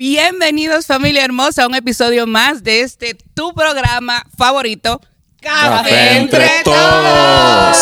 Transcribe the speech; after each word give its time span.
Bienvenidos 0.00 0.86
familia 0.86 1.24
hermosa 1.24 1.64
a 1.64 1.66
un 1.66 1.74
episodio 1.74 2.24
más 2.24 2.62
de 2.62 2.82
este 2.82 3.16
tu 3.34 3.52
programa 3.52 4.24
favorito, 4.36 5.00
Café, 5.40 6.18
entre 6.18 6.48
todos. 6.62 7.76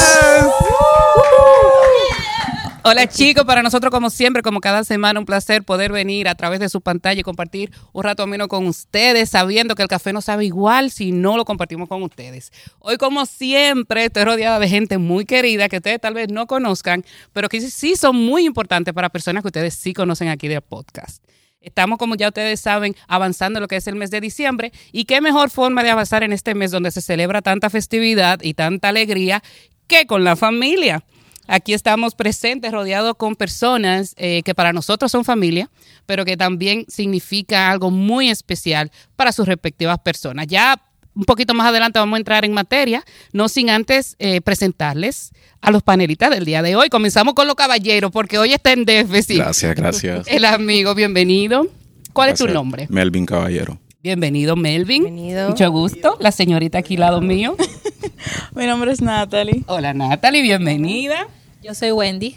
Hola 2.84 3.06
chicos, 3.06 3.44
para 3.44 3.62
nosotros 3.62 3.90
como 3.90 4.08
siempre, 4.08 4.40
como 4.40 4.62
cada 4.62 4.82
semana, 4.84 5.21
un 5.21 5.26
placer 5.26 5.62
poder 5.62 5.92
venir 5.92 6.26
a 6.26 6.34
través 6.34 6.58
de 6.58 6.71
su 6.71 6.80
pantalla 6.80 7.21
y 7.21 7.22
compartir 7.22 7.71
un 7.92 8.03
rato 8.03 8.22
ameno 8.22 8.48
con 8.48 8.67
ustedes, 8.67 9.28
sabiendo 9.28 9.74
que 9.74 9.83
el 9.83 9.88
café 9.88 10.14
no 10.14 10.22
sabe 10.22 10.46
igual 10.46 10.90
si 10.90 11.12
no 11.12 11.37
lo 11.37 11.44
compartimos 11.44 11.87
con 11.87 12.03
ustedes. 12.03 12.51
Hoy 12.78 12.96
como 12.96 13.26
siempre 13.26 14.06
estoy 14.06 14.24
rodeada 14.24 14.58
de 14.58 14.71
gente 14.71 14.96
muy 14.96 15.26
querida 15.26 15.69
que 15.69 15.76
ustedes 15.76 16.01
tal 16.01 16.14
vez 16.14 16.30
no 16.30 16.46
conozcan, 16.46 17.05
pero 17.34 17.51
que 17.51 17.60
sí 17.60 17.95
son 17.95 18.16
muy 18.16 18.46
importantes 18.46 18.95
para 18.95 19.10
personas 19.10 19.42
que 19.42 19.48
ustedes 19.48 19.74
sí 19.74 19.92
conocen 19.92 20.28
aquí 20.28 20.48
del 20.48 20.62
podcast. 20.62 21.23
Estamos, 21.66 21.98
como 21.98 22.14
ya 22.14 22.28
ustedes 22.28 22.60
saben, 22.60 22.95
avanzando 23.09 23.59
en 23.59 23.62
lo 23.62 23.69
que 23.69 23.74
es 23.74 23.87
el 23.88 23.96
mes 23.96 24.12
de 24.12 24.20
diciembre. 24.20 24.72
Y 24.92 25.04
qué 25.04 25.20
mejor 25.20 25.50
forma 25.50 25.82
de 25.82 25.91
avanzar 25.91 26.22
en 26.22 26.32
este 26.32 26.54
mes 26.54 26.70
donde 26.70 26.92
se 26.92 27.00
celebra 27.00 27.42
tanta 27.42 27.70
festividad 27.70 28.41
y 28.41 28.54
tanta 28.54 28.88
alegría 28.88 29.42
que 29.88 30.06
con 30.06 30.22
la 30.22 30.36
familia. 30.36 31.02
Aquí 31.48 31.74
estamos 31.74 32.14
presentes, 32.14 32.70
rodeados 32.70 33.16
con 33.16 33.34
personas 33.34 34.14
eh, 34.16 34.42
que 34.44 34.55
para 34.55 34.72
nosotros 34.72 35.10
son 35.10 35.24
familia, 35.24 35.68
pero 36.06 36.24
que 36.24 36.36
también 36.36 36.84
significa 36.88 37.70
algo 37.70 37.91
muy 37.91 38.30
especial 38.30 38.92
para 39.16 39.33
sus 39.33 39.46
respectivas 39.46 39.98
personas. 39.98 40.46
Ya 40.46 40.80
un 41.16 41.25
poquito 41.25 41.55
más 41.55 41.66
adelante 41.66 41.98
vamos 41.98 42.16
a 42.16 42.19
entrar 42.19 42.45
en 42.45 42.52
materia, 42.52 43.02
no 43.33 43.48
sin 43.48 43.70
antes 43.70 44.16
eh, 44.19 44.41
presentarles 44.43 45.33
a 45.62 45.70
los 45.70 45.83
panelistas 45.83 46.30
del 46.30 46.45
día 46.45 46.62
de 46.62 46.77
hoy. 46.77 46.89
Comenzamos 46.91 47.34
con 47.34 47.47
los 47.47 47.56
caballeros, 47.56 48.12
porque 48.12 48.39
hoy 48.39 48.52
está 48.52 48.73
en 48.73 48.84
déficit. 48.84 49.39
Gracias, 49.39 49.75
gracias. 49.75 50.29
El 50.29 50.45
amigo, 50.45 50.95
bienvenido. 50.95 51.66
¿Cuál 52.12 52.30
es 52.30 52.39
tu 52.39 52.47
nombre? 52.47 52.87
Melvin 52.91 53.27
Caballero. 53.27 53.79
Bienvenido, 54.02 54.55
Melvin. 54.55 55.02
Bienvenido. 55.02 55.48
Mucho 55.48 55.70
gusto. 55.70 56.17
La 56.20 56.31
señorita 56.31 56.78
aquí 56.78 56.95
al 56.95 57.00
lado 57.00 57.20
mío. 57.20 57.56
Mi 58.55 58.67
nombre 58.67 58.92
es 58.92 59.01
Natalie. 59.01 59.64
Hola, 59.67 59.95
Natalie, 59.95 60.42
bienvenida. 60.42 61.27
Yo 61.62 61.75
soy 61.75 61.91
Wendy. 61.91 62.36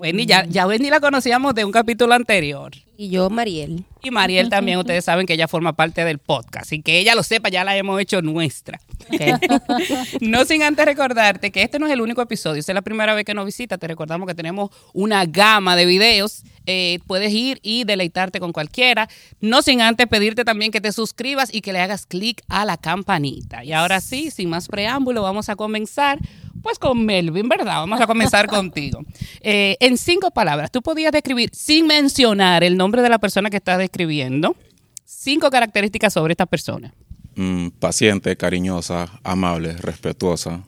Wendy, 0.00 0.24
ya, 0.24 0.46
ya 0.46 0.66
Wendy 0.66 0.88
la 0.88 0.98
conocíamos 0.98 1.54
de 1.54 1.62
un 1.62 1.72
capítulo 1.72 2.14
anterior. 2.14 2.72
Y 2.96 3.10
yo, 3.10 3.28
Mariel. 3.28 3.84
Y 4.02 4.10
Mariel 4.10 4.48
también, 4.48 4.78
ustedes 4.78 5.04
saben 5.04 5.26
que 5.26 5.34
ella 5.34 5.46
forma 5.46 5.74
parte 5.74 6.04
del 6.04 6.18
podcast. 6.18 6.72
Y 6.72 6.80
que 6.80 6.98
ella 6.98 7.14
lo 7.14 7.22
sepa, 7.22 7.50
ya 7.50 7.64
la 7.64 7.76
hemos 7.76 8.00
hecho 8.00 8.22
nuestra. 8.22 8.80
no 10.20 10.44
sin 10.44 10.62
antes 10.62 10.84
recordarte 10.84 11.50
que 11.50 11.62
este 11.62 11.78
no 11.78 11.86
es 11.86 11.92
el 11.92 12.00
único 12.00 12.22
episodio. 12.22 12.62
Si 12.62 12.70
es 12.70 12.74
la 12.74 12.82
primera 12.82 13.14
vez 13.14 13.24
que 13.24 13.34
nos 13.34 13.44
visita, 13.44 13.76
te 13.76 13.88
recordamos 13.88 14.26
que 14.26 14.34
tenemos 14.34 14.70
una 14.94 15.26
gama 15.26 15.76
de 15.76 15.84
videos. 15.84 16.44
Eh, 16.66 16.98
puedes 17.06 17.32
ir 17.32 17.58
y 17.62 17.84
deleitarte 17.84 18.40
con 18.40 18.52
cualquiera. 18.52 19.08
No 19.40 19.60
sin 19.60 19.82
antes 19.82 20.06
pedirte 20.06 20.44
también 20.44 20.70
que 20.70 20.80
te 20.80 20.92
suscribas 20.92 21.52
y 21.52 21.60
que 21.60 21.72
le 21.72 21.80
hagas 21.80 22.06
clic 22.06 22.42
a 22.48 22.64
la 22.64 22.76
campanita. 22.78 23.64
Y 23.64 23.72
ahora 23.72 24.00
sí, 24.00 24.30
sin 24.30 24.48
más 24.50 24.68
preámbulo, 24.68 25.22
vamos 25.22 25.48
a 25.48 25.56
comenzar 25.56 26.18
pues 26.62 26.78
con 26.78 27.04
Melvin, 27.04 27.48
¿verdad? 27.48 27.76
Vamos 27.76 28.00
a 28.00 28.06
comenzar 28.06 28.46
contigo. 28.48 29.02
Eh, 29.40 29.76
en 29.80 29.96
cinco 29.96 30.30
palabras, 30.30 30.70
tú 30.70 30.82
podías 30.82 31.12
describir, 31.12 31.50
sin 31.52 31.86
mencionar 31.86 32.64
el 32.64 32.76
nombre 32.76 33.02
de 33.02 33.08
la 33.08 33.18
persona 33.18 33.50
que 33.50 33.56
estás 33.56 33.78
describiendo, 33.78 34.56
cinco 35.04 35.50
características 35.50 36.12
sobre 36.12 36.32
esta 36.32 36.46
persona. 36.46 36.94
Mm, 37.36 37.68
paciente, 37.78 38.36
cariñosa, 38.36 39.20
amable, 39.22 39.76
respetuosa 39.76 40.64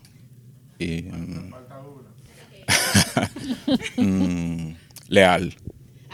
y 0.78 1.02
mm, 1.02 1.52
mm, 3.96 4.76
leal. 5.08 5.54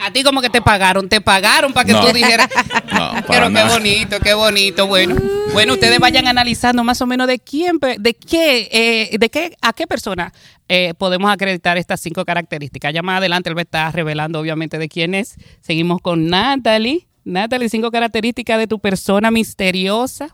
A 0.00 0.12
ti 0.12 0.22
como 0.22 0.40
que 0.40 0.50
te 0.50 0.62
pagaron, 0.62 1.08
te 1.08 1.20
pagaron 1.20 1.72
para 1.72 1.84
que 1.84 1.92
tú 1.92 2.12
dijeras. 2.12 2.48
No, 2.92 3.10
Pero 3.28 3.52
qué 3.52 3.64
bonito, 3.64 4.20
qué 4.20 4.34
bonito. 4.34 4.86
Bueno, 4.86 5.16
bueno, 5.52 5.74
ustedes 5.74 5.98
vayan 5.98 6.26
analizando 6.26 6.84
más 6.84 7.00
o 7.02 7.06
menos 7.06 7.26
de 7.26 7.38
quién, 7.38 7.78
de 7.78 8.14
qué, 8.14 8.68
eh, 8.72 9.18
de 9.18 9.30
qué, 9.30 9.56
a 9.60 9.72
qué 9.72 9.86
persona 9.86 10.32
eh, 10.68 10.94
podemos 10.96 11.30
acreditar 11.30 11.76
estas 11.76 12.00
cinco 12.00 12.24
características. 12.24 12.92
Ya 12.92 13.02
más 13.02 13.18
adelante 13.18 13.50
él 13.50 13.56
va 13.56 13.60
a 13.60 13.62
estar 13.62 13.94
revelando 13.94 14.40
obviamente 14.40 14.78
de 14.78 14.88
quién 14.88 15.14
es. 15.14 15.36
Seguimos 15.60 16.00
con 16.00 16.28
Natalie. 16.28 17.06
Natalie, 17.24 17.68
cinco 17.68 17.90
características 17.90 18.58
de 18.58 18.66
tu 18.66 18.78
persona 18.78 19.30
misteriosa. 19.30 20.28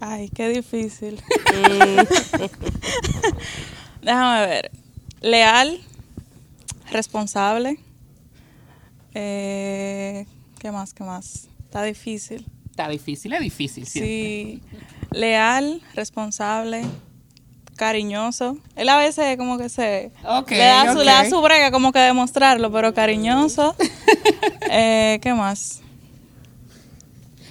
Ay, 0.00 0.28
qué 0.34 0.48
difícil. 0.48 1.20
Déjame 4.02 4.46
ver. 4.46 4.70
Leal, 5.22 5.80
responsable. 6.90 7.78
Eh, 9.14 10.26
¿Qué 10.58 10.70
más? 10.70 10.92
¿Qué 10.94 11.04
más? 11.04 11.48
Está 11.64 11.82
difícil. 11.82 12.46
Está 12.70 12.88
difícil, 12.88 13.32
es 13.32 13.40
difícil. 13.40 13.86
siempre. 13.86 14.12
Sí. 14.12 14.62
Leal, 15.12 15.80
responsable, 15.94 16.82
cariñoso. 17.76 18.58
Él 18.74 18.88
a 18.88 18.96
veces 18.96 19.36
como 19.36 19.58
que 19.58 19.68
se... 19.68 20.10
Le, 20.50 20.58
da 20.58 20.92
su, 20.92 20.98
ok. 20.98 21.04
le 21.04 21.10
da 21.12 21.28
su 21.28 21.40
brega 21.40 21.70
como 21.70 21.92
que 21.92 22.00
demostrarlo, 22.00 22.70
pero 22.72 22.92
cariñoso. 22.94 23.74
Eh, 24.76 25.20
¿Qué 25.22 25.34
más? 25.34 25.80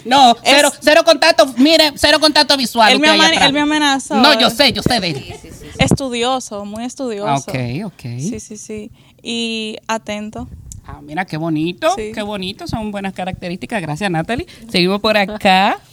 No, 0.03 0.31
Es- 0.31 0.37
cero, 0.43 0.71
cero 0.81 1.01
contacto, 1.05 1.45
mire, 1.57 1.93
cero 1.95 2.19
contacto 2.19 2.57
visual. 2.57 2.99
Me, 2.99 3.07
él 3.09 3.53
me 3.53 3.61
amenazó. 3.61 4.15
No, 4.15 4.37
yo 4.39 4.49
sé, 4.49 4.73
yo 4.73 4.81
sé 4.81 4.99
de 4.99 5.09
él. 5.11 5.35
Estudioso, 5.79 6.65
muy 6.65 6.83
estudioso. 6.83 7.49
Ok, 7.49 7.55
ok. 7.85 8.01
Sí, 8.19 8.39
sí, 8.39 8.57
sí. 8.57 8.91
Y 9.21 9.77
atento. 9.87 10.47
Ah, 10.85 11.01
mira, 11.01 11.25
qué 11.25 11.37
bonito, 11.37 11.89
Sí. 11.95 12.11
qué 12.13 12.21
bonito, 12.21 12.67
son 12.67 12.91
buenas 12.91 13.13
características. 13.13 13.81
Gracias, 13.81 14.11
Natalie. 14.11 14.45
Seguimos 14.69 14.99
por 15.01 15.17
acá. 15.17 15.79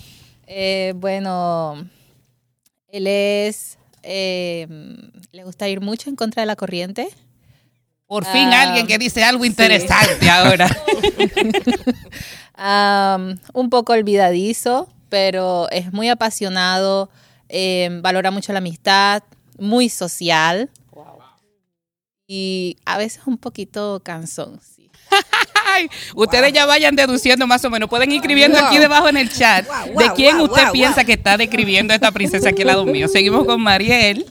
Eh, 0.53 0.95
bueno, 0.97 1.89
él 2.89 3.07
es. 3.07 3.79
eh, 4.03 4.67
le 5.31 5.45
gusta 5.45 5.69
ir 5.69 5.81
mucho 5.81 6.11
en 6.11 6.17
contra 6.17 6.43
de 6.43 6.47
la 6.47 6.57
corriente. 6.57 7.09
Por 8.09 8.25
fin 8.25 8.49
Ah, 8.53 8.63
alguien 8.63 8.89
que 8.89 8.99
dice 8.99 9.23
algo 9.23 9.45
interesante 9.45 10.29
ahora. 10.29 10.69
Un 13.55 13.71
poco 13.71 13.93
olvidadizo, 13.93 14.89
pero 15.09 15.69
es 15.71 15.93
muy 15.93 16.09
apasionado. 16.09 17.11
eh, 17.49 17.89
valora 18.03 18.31
mucho 18.33 18.53
la 18.53 18.59
amistad, 18.59 19.23
muy 19.59 19.89
social. 19.89 20.69
Y 22.27 22.77
a 22.85 22.99
veces 22.99 23.23
un 23.27 23.39
poquito 23.39 24.01
cansón. 24.05 24.61
Ustedes 26.15 26.53
ya 26.53 26.67
vayan 26.67 26.97
deduciendo 26.97 27.47
más 27.47 27.65
o 27.65 27.71
menos. 27.71 27.89
Pueden 27.89 28.11
ir 28.11 28.17
escribiendo 28.17 28.59
aquí 28.59 28.79
debajo 28.79 29.09
en 29.09 29.17
el 29.17 29.31
chat 29.31 29.67
Wow, 29.67 29.99
de 29.99 30.13
quién 30.15 30.37
wow, 30.37 30.47
usted 30.47 30.65
wow, 30.65 30.73
piensa 30.73 31.05
que 31.05 31.13
está 31.15 31.37
describiendo 31.37 31.93
a 31.93 31.97
esta 31.97 32.13
princesa 32.13 32.51
aquí 32.51 32.63
al 32.63 32.69
lado 32.69 32.85
mío. 32.85 33.09
Seguimos 33.09 33.47
con 33.47 33.61
Mariel. 33.61 34.27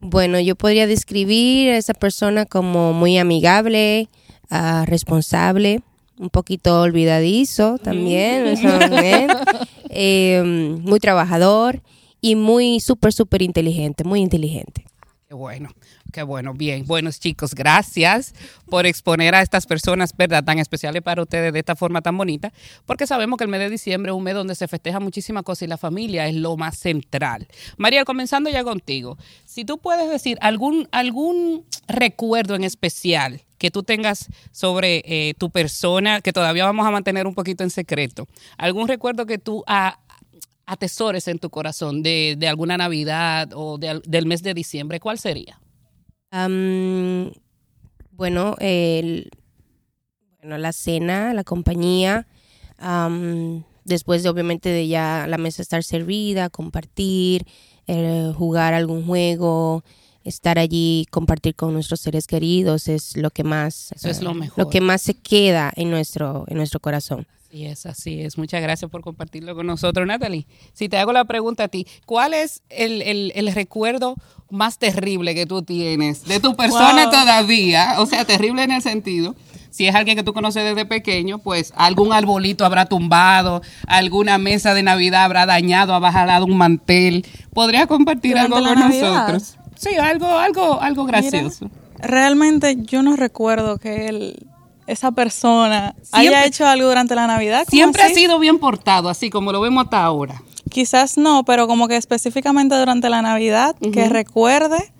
Bueno, 0.00 0.40
yo 0.40 0.56
podría 0.56 0.86
describir 0.86 1.70
a 1.70 1.76
esa 1.76 1.94
persona 1.94 2.44
como 2.44 2.92
muy 2.92 3.18
amigable, 3.18 4.08
ah, 4.50 4.84
responsable, 4.86 5.80
un 6.18 6.28
poquito 6.28 6.80
olvidadizo 6.82 7.78
también, 7.78 8.46
eso 8.46 8.68
eh, 9.90 10.42
muy 10.44 10.98
trabajador 10.98 11.82
y 12.20 12.34
muy 12.34 12.80
súper, 12.80 13.12
súper 13.12 13.42
inteligente, 13.42 14.04
muy 14.04 14.20
inteligente. 14.20 14.84
Qué 15.28 15.34
bueno, 15.34 15.70
qué 16.12 16.22
bueno, 16.22 16.54
bien. 16.54 16.86
Buenos 16.86 17.18
chicos, 17.18 17.54
gracias 17.54 18.34
por 18.66 18.86
exponer 18.86 19.34
a 19.34 19.42
estas 19.42 19.66
personas, 19.66 20.14
¿verdad?, 20.16 20.44
tan 20.44 20.58
especiales 20.58 21.02
para 21.02 21.22
ustedes 21.22 21.52
de 21.52 21.58
esta 21.58 21.74
forma 21.74 22.02
tan 22.02 22.16
bonita, 22.16 22.52
porque 22.86 23.06
sabemos 23.06 23.38
que 23.38 23.44
el 23.44 23.50
mes 23.50 23.60
de 23.60 23.70
diciembre 23.70 24.12
es 24.12 24.16
un 24.16 24.22
mes 24.22 24.34
donde 24.34 24.54
se 24.54 24.68
festeja 24.68 25.00
muchísimas 25.00 25.42
cosas 25.42 25.62
y 25.62 25.66
la 25.66 25.78
familia 25.78 26.28
es 26.28 26.36
lo 26.36 26.56
más 26.56 26.78
central. 26.78 27.48
María, 27.78 28.04
comenzando 28.04 28.50
ya 28.50 28.62
contigo, 28.62 29.18
si 29.44 29.64
tú 29.64 29.78
puedes 29.78 30.08
decir 30.08 30.38
algún, 30.40 30.86
algún 30.92 31.66
recuerdo 31.88 32.54
en 32.54 32.64
especial 32.64 33.42
que 33.58 33.70
tú 33.70 33.82
tengas 33.82 34.28
sobre 34.50 35.02
eh, 35.06 35.34
tu 35.38 35.50
persona, 35.50 36.20
que 36.20 36.32
todavía 36.32 36.64
vamos 36.64 36.86
a 36.86 36.90
mantener 36.90 37.26
un 37.26 37.34
poquito 37.34 37.64
en 37.64 37.70
secreto, 37.70 38.28
algún 38.58 38.86
recuerdo 38.86 39.24
que 39.24 39.38
tú 39.38 39.64
atesores 40.66 41.26
en 41.28 41.38
tu 41.38 41.48
corazón 41.48 42.02
de, 42.02 42.34
de 42.38 42.48
alguna 42.48 42.76
Navidad 42.76 43.50
o 43.54 43.78
del 43.78 44.26
mes 44.26 44.42
de 44.42 44.54
diciembre, 44.54 45.00
¿cuál 45.00 45.18
sería? 45.18 45.62
Am, 46.32 47.30
bueno, 48.10 48.56
el, 48.58 49.30
bueno, 50.40 50.56
la 50.56 50.72
cena, 50.72 51.34
la 51.34 51.44
compañía, 51.44 52.26
am, 52.78 53.64
después 53.84 54.22
de 54.22 54.30
obviamente 54.30 54.70
de 54.70 54.88
ya 54.88 55.26
la 55.28 55.36
mesa 55.36 55.60
estar 55.60 55.84
servida, 55.84 56.48
compartir, 56.48 57.46
eh, 57.86 58.32
jugar 58.34 58.72
algún 58.72 59.04
juego, 59.04 59.84
estar 60.24 60.58
allí, 60.58 61.06
compartir 61.10 61.54
con 61.54 61.74
nuestros 61.74 62.00
seres 62.00 62.26
queridos 62.26 62.88
es 62.88 63.14
lo 63.16 63.30
que 63.30 63.44
más, 63.44 63.92
Eso 63.92 64.08
es 64.08 64.22
lo 64.22 64.32
mejor. 64.32 64.64
lo 64.64 64.70
que 64.70 64.80
más 64.80 65.02
se 65.02 65.14
queda 65.14 65.70
en 65.76 65.90
nuestro, 65.90 66.44
en 66.48 66.56
nuestro 66.56 66.80
corazón. 66.80 67.26
Así 67.52 67.66
es, 67.66 67.84
así 67.84 68.20
es. 68.22 68.38
Muchas 68.38 68.62
gracias 68.62 68.90
por 68.90 69.02
compartirlo 69.02 69.54
con 69.54 69.66
nosotros, 69.66 70.06
Natalie. 70.06 70.46
Si 70.72 70.88
te 70.88 70.96
hago 70.96 71.12
la 71.12 71.26
pregunta 71.26 71.64
a 71.64 71.68
ti, 71.68 71.86
¿cuál 72.06 72.32
es 72.32 72.62
el, 72.70 73.02
el- 73.02 73.30
el 73.34 73.52
recuerdo 73.52 74.14
más 74.48 74.78
terrible 74.78 75.34
que 75.34 75.44
tú 75.44 75.62
tienes 75.62 76.24
de 76.24 76.40
tu 76.40 76.56
persona 76.56 77.02
Wow. 77.04 77.10
todavía? 77.10 77.96
O 77.98 78.06
sea, 78.06 78.24
terrible 78.24 78.62
en 78.62 78.70
el 78.72 78.80
sentido 78.80 79.34
Si 79.70 79.86
es 79.86 79.94
alguien 79.94 80.16
que 80.16 80.22
tú 80.22 80.32
conoces 80.34 80.64
desde 80.64 80.84
pequeño, 80.86 81.38
pues 81.38 81.72
algún 81.76 82.12
arbolito 82.14 82.64
habrá 82.64 82.84
tumbado, 82.86 83.60
alguna 83.86 84.36
mesa 84.38 84.72
de 84.74 84.82
Navidad 84.82 85.24
habrá 85.24 85.44
dañado, 85.46 85.94
habrá 85.94 86.12
jalado 86.12 86.44
un 86.46 86.56
mantel. 86.58 87.24
¿Podría 87.54 87.86
compartir 87.86 88.32
Durante 88.32 88.54
algo 88.56 88.68
con 88.68 88.78
Navidad. 88.80 89.28
nosotros? 89.28 89.56
Sí, 89.76 89.94
algo, 89.96 90.26
algo, 90.38 90.80
algo 90.80 91.04
gracioso. 91.06 91.70
Realmente 91.98 92.76
yo 92.82 93.02
no 93.02 93.16
recuerdo 93.16 93.78
que 93.78 94.08
él, 94.08 94.46
esa 94.86 95.12
persona 95.12 95.94
Siempre- 96.02 96.20
haya 96.36 96.46
hecho 96.46 96.66
algo 96.66 96.88
durante 96.88 97.14
la 97.14 97.26
Navidad. 97.26 97.64
¿cómo 97.68 97.70
Siempre 97.70 98.02
ha 98.02 98.08
sido 98.10 98.38
bien 98.38 98.58
portado, 98.58 99.08
así 99.08 99.30
como 99.30 99.52
lo 99.52 99.60
vemos 99.60 99.84
hasta 99.84 100.02
ahora. 100.04 100.42
Quizás 100.70 101.18
no, 101.18 101.44
pero 101.44 101.66
como 101.66 101.86
que 101.88 101.96
específicamente 101.96 102.76
durante 102.78 103.08
la 103.10 103.20
Navidad, 103.22 103.76
que 103.92 104.08
recuerde, 104.08 104.92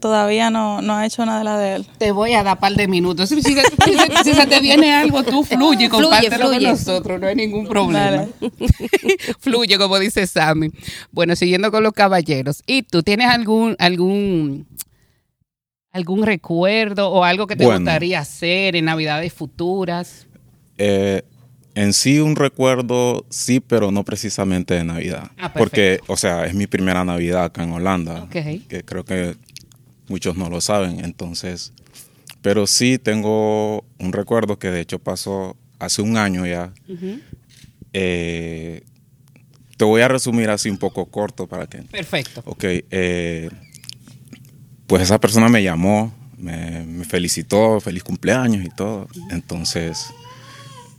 todavía 0.00 0.50
no, 0.50 0.82
no 0.82 0.94
ha 0.96 1.06
hecho 1.06 1.24
nada 1.24 1.56
de 1.58 1.76
él. 1.76 1.86
Te 1.98 2.10
voy 2.12 2.34
a 2.34 2.42
dar 2.42 2.58
par 2.58 2.74
de 2.74 2.88
minutos. 2.88 3.28
Si, 3.28 3.40
si- 3.40 3.54
si- 3.54 3.60
si- 3.84 4.24
si 4.24 4.34
se 4.34 4.46
te 4.46 4.60
viene 4.60 4.92
algo, 4.92 5.22
tú 5.22 5.44
fluye, 5.44 5.88
compártelo 5.88 6.46
con 6.46 6.54
fluye. 6.56 6.68
nosotros, 6.70 7.20
no 7.20 7.26
hay 7.28 7.34
ningún 7.36 7.66
problema. 7.66 8.26
Fluye, 9.40 9.78
como 9.78 9.98
dice 9.98 10.26
Sammy. 10.26 10.70
Bueno, 11.12 11.36
siguiendo 11.36 11.70
con 11.70 11.82
los 11.82 11.92
caballeros. 11.92 12.62
¿Y 12.66 12.82
tú 12.82 13.02
tienes 13.02 13.28
algún, 13.30 13.76
algún, 13.78 14.66
algún 15.94 16.24
recuerdo 16.26 17.08
o 17.08 17.22
algo 17.24 17.46
que 17.46 17.54
te 17.56 17.64
Bueno. 17.64 17.78
gustaría 17.78 18.18
hacer 18.18 18.74
en 18.74 18.84
Navidades 18.86 19.32
futuras? 19.32 20.26
Eh, 20.76 21.22
en 21.76 21.92
sí 21.92 22.18
un 22.18 22.34
recuerdo, 22.34 23.24
sí, 23.30 23.60
pero 23.60 23.92
no 23.92 24.04
precisamente 24.04 24.74
de 24.74 24.82
Navidad. 24.84 25.30
Ah, 25.38 25.52
porque, 25.52 26.00
o 26.08 26.16
sea, 26.16 26.46
es 26.46 26.54
mi 26.54 26.66
primera 26.66 27.04
Navidad 27.04 27.44
acá 27.44 27.62
en 27.62 27.72
Holanda. 27.72 28.28
Que 28.30 28.82
creo 28.84 29.04
que 29.04 29.36
muchos 30.08 30.36
no 30.36 30.50
lo 30.50 30.60
saben. 30.60 31.04
Entonces, 31.04 31.72
pero 32.42 32.66
sí 32.66 32.98
tengo 32.98 33.84
un 33.98 34.12
recuerdo 34.12 34.58
que 34.58 34.70
de 34.70 34.80
hecho 34.80 34.98
pasó 34.98 35.56
hace 35.78 36.02
un 36.02 36.16
año 36.16 36.44
ya. 36.44 36.72
Eh, 37.92 38.82
te 39.76 39.84
voy 39.84 40.02
a 40.02 40.08
resumir 40.08 40.50
así 40.50 40.70
un 40.70 40.78
poco 40.78 41.06
corto 41.06 41.46
para 41.46 41.68
que 41.68 41.78
Perfecto. 41.82 42.42
Ok, 42.46 42.64
eh, 42.64 43.48
pues 44.86 45.02
esa 45.02 45.18
persona 45.18 45.48
me 45.48 45.62
llamó, 45.62 46.12
me, 46.38 47.04
felicitó, 47.04 47.80
feliz 47.80 48.02
cumpleaños 48.02 48.64
y 48.64 48.68
todo. 48.68 49.08
Entonces, 49.30 50.12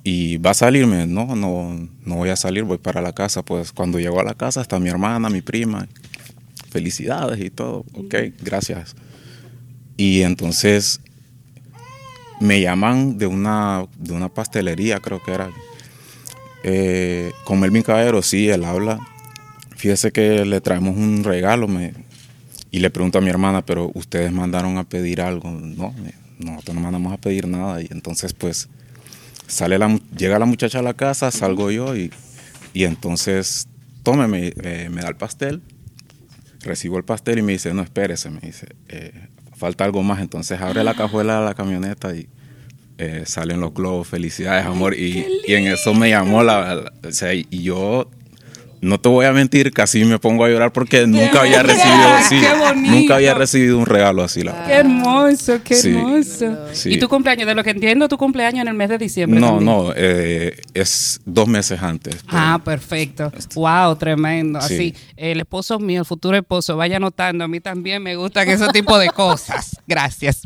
y 0.04 0.38
va 0.38 0.52
a 0.52 0.56
salirme, 0.56 1.08
no, 1.08 1.36
no, 1.36 1.88
no 2.04 2.16
voy 2.16 2.30
a 2.30 2.36
salir, 2.36 2.64
voy 2.64 2.78
para 2.78 3.02
la 3.02 3.14
casa. 3.14 3.44
Pues 3.44 3.72
cuando 3.72 4.00
llego 4.00 4.20
a 4.20 4.24
la 4.24 4.34
casa 4.34 4.62
está 4.62 4.80
mi 4.80 4.90
hermana, 4.90 5.30
mi 5.30 5.42
prima, 5.42 5.88
felicidades 6.70 7.40
y 7.40 7.50
todo. 7.50 7.86
Ok, 7.94 8.16
gracias. 8.42 8.96
Y 9.98 10.22
entonces 10.22 11.00
me 12.40 12.62
llaman 12.62 13.18
de 13.18 13.28
una, 13.28 13.86
de 13.98 14.14
una 14.14 14.30
pastelería, 14.30 15.00
creo 15.00 15.22
que 15.24 15.32
era. 15.32 15.50
Eh, 16.68 17.32
con 17.44 17.60
Melvin 17.60 17.84
Caballero, 17.84 18.24
sí, 18.24 18.50
él 18.50 18.66
habla. 18.66 19.00
Fíjese 19.76 20.12
que 20.12 20.46
le 20.46 20.62
traemos 20.62 20.98
un 20.98 21.24
regalo 21.24 21.68
me, 21.68 21.94
y 22.76 22.80
le 22.80 22.90
pregunto 22.90 23.18
a 23.20 23.22
mi 23.22 23.30
hermana, 23.30 23.66
pero 23.66 23.90
ustedes 23.94 24.34
mandaron 24.34 24.78
a 24.78 24.84
pedir 24.84 25.22
algo. 25.22 25.50
No, 25.50 25.96
nosotros 26.40 26.76
no 26.76 26.82
mandamos 26.82 27.14
a 27.14 27.18
pedir 27.18 27.48
nada. 27.48 27.82
Y 27.82 27.88
entonces, 27.90 28.34
pues, 28.34 28.68
sale 29.48 29.78
la, 29.78 29.98
llega 30.18 30.40
la 30.40 30.46
muchacha 30.46 30.80
a 30.80 30.82
la 30.82 30.94
casa, 30.94 31.32
salgo 31.32 31.72
yo 31.72 31.96
y, 31.96 32.12
y 32.74 32.84
entonces, 32.84 33.70
tómeme, 34.04 34.52
eh, 34.62 34.90
me 34.92 35.02
da 35.04 35.08
el 35.08 35.16
pastel. 35.16 35.62
Recibo 36.64 36.98
el 36.98 37.06
pastel 37.06 37.40
y 37.40 37.44
me 37.44 37.54
dice, 37.54 37.74
no, 37.74 37.82
espérese, 37.82 38.30
me 38.30 38.42
dice, 38.42 38.68
eh, 38.90 39.30
falta 39.56 39.86
algo 39.86 40.04
más. 40.04 40.20
Entonces 40.20 40.60
abre 40.60 40.84
la 40.84 40.96
cajuela 40.96 41.40
de 41.40 41.46
la 41.46 41.54
camioneta 41.54 42.14
y 42.14 42.28
eh, 42.98 43.24
salen 43.26 43.62
los 43.62 43.74
globos, 43.74 44.08
felicidades, 44.08 44.66
amor. 44.66 44.96
Y, 44.96 45.26
y 45.48 45.54
en 45.54 45.68
eso 45.68 45.94
me 45.94 46.10
llamó 46.10 46.44
la, 46.44 46.76
la- 46.76 46.94
o 47.08 47.12
sea, 47.14 47.34
y 47.34 47.46
yo 47.62 48.10
no 48.86 49.00
te 49.00 49.10
voy 49.10 49.26
a 49.26 49.32
mentir, 49.34 49.72
casi 49.72 50.06
me 50.06 50.20
pongo 50.20 50.46
a 50.46 50.50
llorar 50.50 50.72
porque 50.72 51.06
nunca 51.08 51.42
había 51.42 51.64
recibido, 51.64 52.08
sí, 52.30 52.40
¡Qué 52.40 52.54
bonito! 52.58 52.92
nunca 52.92 53.16
había 53.16 53.34
recibido 53.34 53.78
un 53.80 53.86
regalo 53.86 54.24
así, 54.24 54.42
la 54.44 54.52
verdad. 54.54 54.68
Qué 54.68 54.74
hermoso, 54.74 55.60
qué 55.64 55.76
Sí. 55.76 55.90
hermoso. 55.90 56.58
Sí. 56.74 56.94
¿Y 56.94 57.00
tu 57.00 57.10
cumpleaños? 57.10 57.48
De 57.48 57.56
lo 57.56 57.64
que 57.64 57.72
entiendo, 57.72 58.08
tu 58.08 58.18
cumpleaños 58.18 58.62
en 58.62 58.68
el 58.68 58.74
mes 58.74 58.90
de 58.90 58.98
diciembre. 58.98 59.40
No, 59.40 59.48
también. 59.58 59.66
no, 59.66 59.94
eh, 59.96 60.56
es 60.74 61.20
dos 61.26 61.48
meses 61.48 61.82
antes. 61.82 62.16
pero- 62.26 62.38
Ah, 62.38 62.62
perfecto. 62.64 63.32
Wow, 63.56 63.96
tremendo. 63.96 64.62
Sí. 64.62 64.74
Así, 64.76 64.96
el 65.18 65.40
esposo 65.40 65.80
mío, 65.80 66.02
el 66.02 66.06
futuro 66.06 66.38
esposo, 66.38 66.78
vaya 66.78 67.00
notando, 67.00 67.44
a 67.44 67.48
mí 67.48 67.60
también 67.60 68.02
me 68.04 68.16
gustan 68.16 68.48
ese 68.50 68.68
tipo 68.70 68.98
de 68.98 69.10
cosas. 69.10 69.78
Gracias. 69.88 70.42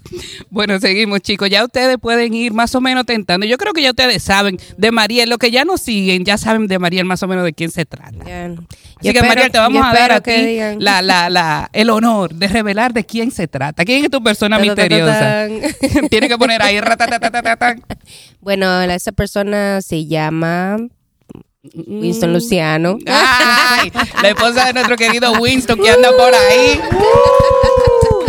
Bueno, 0.49 0.79
seguimos, 0.79 1.21
chicos. 1.21 1.49
Ya 1.49 1.63
ustedes 1.63 1.97
pueden 1.99 2.33
ir 2.33 2.53
más 2.53 2.73
o 2.75 2.81
menos 2.81 3.05
tentando. 3.05 3.45
Yo 3.45 3.57
creo 3.57 3.73
que 3.73 3.81
ya 3.81 3.89
ustedes 3.91 4.23
saben 4.23 4.57
de 4.77 4.91
Mariel, 4.91 5.29
lo 5.29 5.37
que 5.37 5.51
ya 5.51 5.65
nos 5.65 5.81
siguen, 5.81 6.23
ya 6.25 6.37
saben 6.37 6.67
de 6.67 6.79
Mariel 6.79 7.05
más 7.05 7.21
o 7.23 7.27
menos 7.27 7.43
de 7.43 7.53
quién 7.53 7.71
se 7.71 7.85
trata. 7.85 8.28
Así 8.29 9.07
Yo 9.07 9.13
que, 9.13 9.21
Mariel, 9.23 9.51
te 9.51 9.57
vamos 9.57 9.85
a 9.85 9.93
dar 9.93 10.11
a 10.11 10.21
ti 10.21 10.59
la, 10.77 11.01
la, 11.01 11.29
la, 11.29 11.69
el 11.73 11.89
honor 11.89 12.33
de 12.33 12.47
revelar 12.47 12.93
de 12.93 13.05
quién 13.05 13.31
se 13.31 13.47
trata. 13.47 13.85
¿Quién 13.85 14.03
es 14.03 14.11
tu 14.11 14.21
persona 14.21 14.57
Ta, 14.57 14.63
ta, 14.63 14.75
ta, 14.75 14.75
ta, 14.75 15.47
misteriosa? 15.47 16.07
Tiene 16.09 16.27
que 16.27 16.37
poner 16.37 16.61
ahí. 16.61 16.79
Bueno, 18.41 18.81
esa 18.81 19.11
persona 19.11 19.81
se 19.81 20.05
llama 20.05 20.77
Winston 21.75 22.33
Luciano. 22.33 22.97
Ay, 23.05 23.91
la 24.21 24.29
esposa 24.29 24.65
de 24.65 24.73
nuestro 24.73 24.95
querido 24.95 25.33
Winston 25.33 25.79
que 25.79 25.89
anda 25.89 26.09
por 26.15 26.33
ahí. 26.33 26.79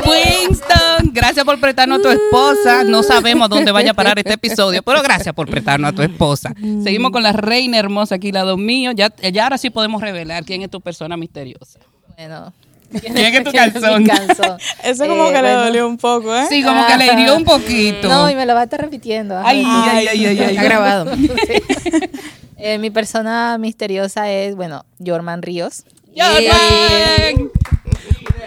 Winston, 0.50 0.89
gracias 1.12 1.44
por 1.44 1.58
prestarnos 1.60 1.98
a 1.98 2.02
tu 2.02 2.08
esposa. 2.08 2.84
No 2.84 3.02
sabemos 3.02 3.48
dónde 3.48 3.72
vaya 3.72 3.92
a 3.92 3.94
parar 3.94 4.18
este 4.18 4.34
episodio, 4.34 4.82
pero 4.82 5.02
gracias 5.02 5.34
por 5.34 5.48
prestarnos 5.48 5.92
a 5.92 5.94
tu 5.94 6.02
esposa. 6.02 6.52
Seguimos 6.82 7.10
con 7.10 7.22
la 7.22 7.32
reina 7.32 7.78
hermosa 7.78 8.16
aquí, 8.16 8.32
lado 8.32 8.56
mío. 8.56 8.92
Ya, 8.92 9.12
ya 9.32 9.44
ahora 9.44 9.58
sí 9.58 9.70
podemos 9.70 10.00
revelar 10.00 10.44
quién 10.44 10.62
es 10.62 10.70
tu 10.70 10.80
persona 10.80 11.16
misteriosa. 11.16 11.78
Bueno. 12.16 12.52
¿Quién 12.90 13.16
es 13.18 13.44
tu 13.44 13.50
¿Quién 13.52 13.64
es 13.64 13.72
calzón? 13.72 14.58
Eso 14.82 15.06
como 15.06 15.26
Eh, 15.26 15.32
que 15.32 15.34
le 15.34 15.40
bueno. 15.42 15.64
dolió 15.64 15.86
un 15.88 15.96
poco, 15.96 16.34
¿eh? 16.36 16.46
Sí, 16.48 16.60
como 16.64 16.84
que 16.88 16.96
le 16.96 17.12
hirió 17.12 17.36
un 17.36 17.44
poquito. 17.44 18.08
No, 18.08 18.28
y 18.28 18.34
me 18.34 18.44
lo 18.46 18.54
va 18.54 18.62
a 18.62 18.64
estar 18.64 18.80
repitiendo. 18.80 19.38
Ay, 19.38 19.62
ay, 19.64 20.08
ay, 20.08 20.26
ay, 20.26 20.38
ay. 20.40 20.50
Está 20.50 20.62
grabado. 20.64 21.12
Eh, 22.62 22.78
mi 22.78 22.90
persona 22.90 23.56
misteriosa 23.58 24.30
es, 24.30 24.54
bueno, 24.56 24.84
Jorman 25.04 25.40
Ríos. 25.40 25.84
Jorman. 26.16 27.50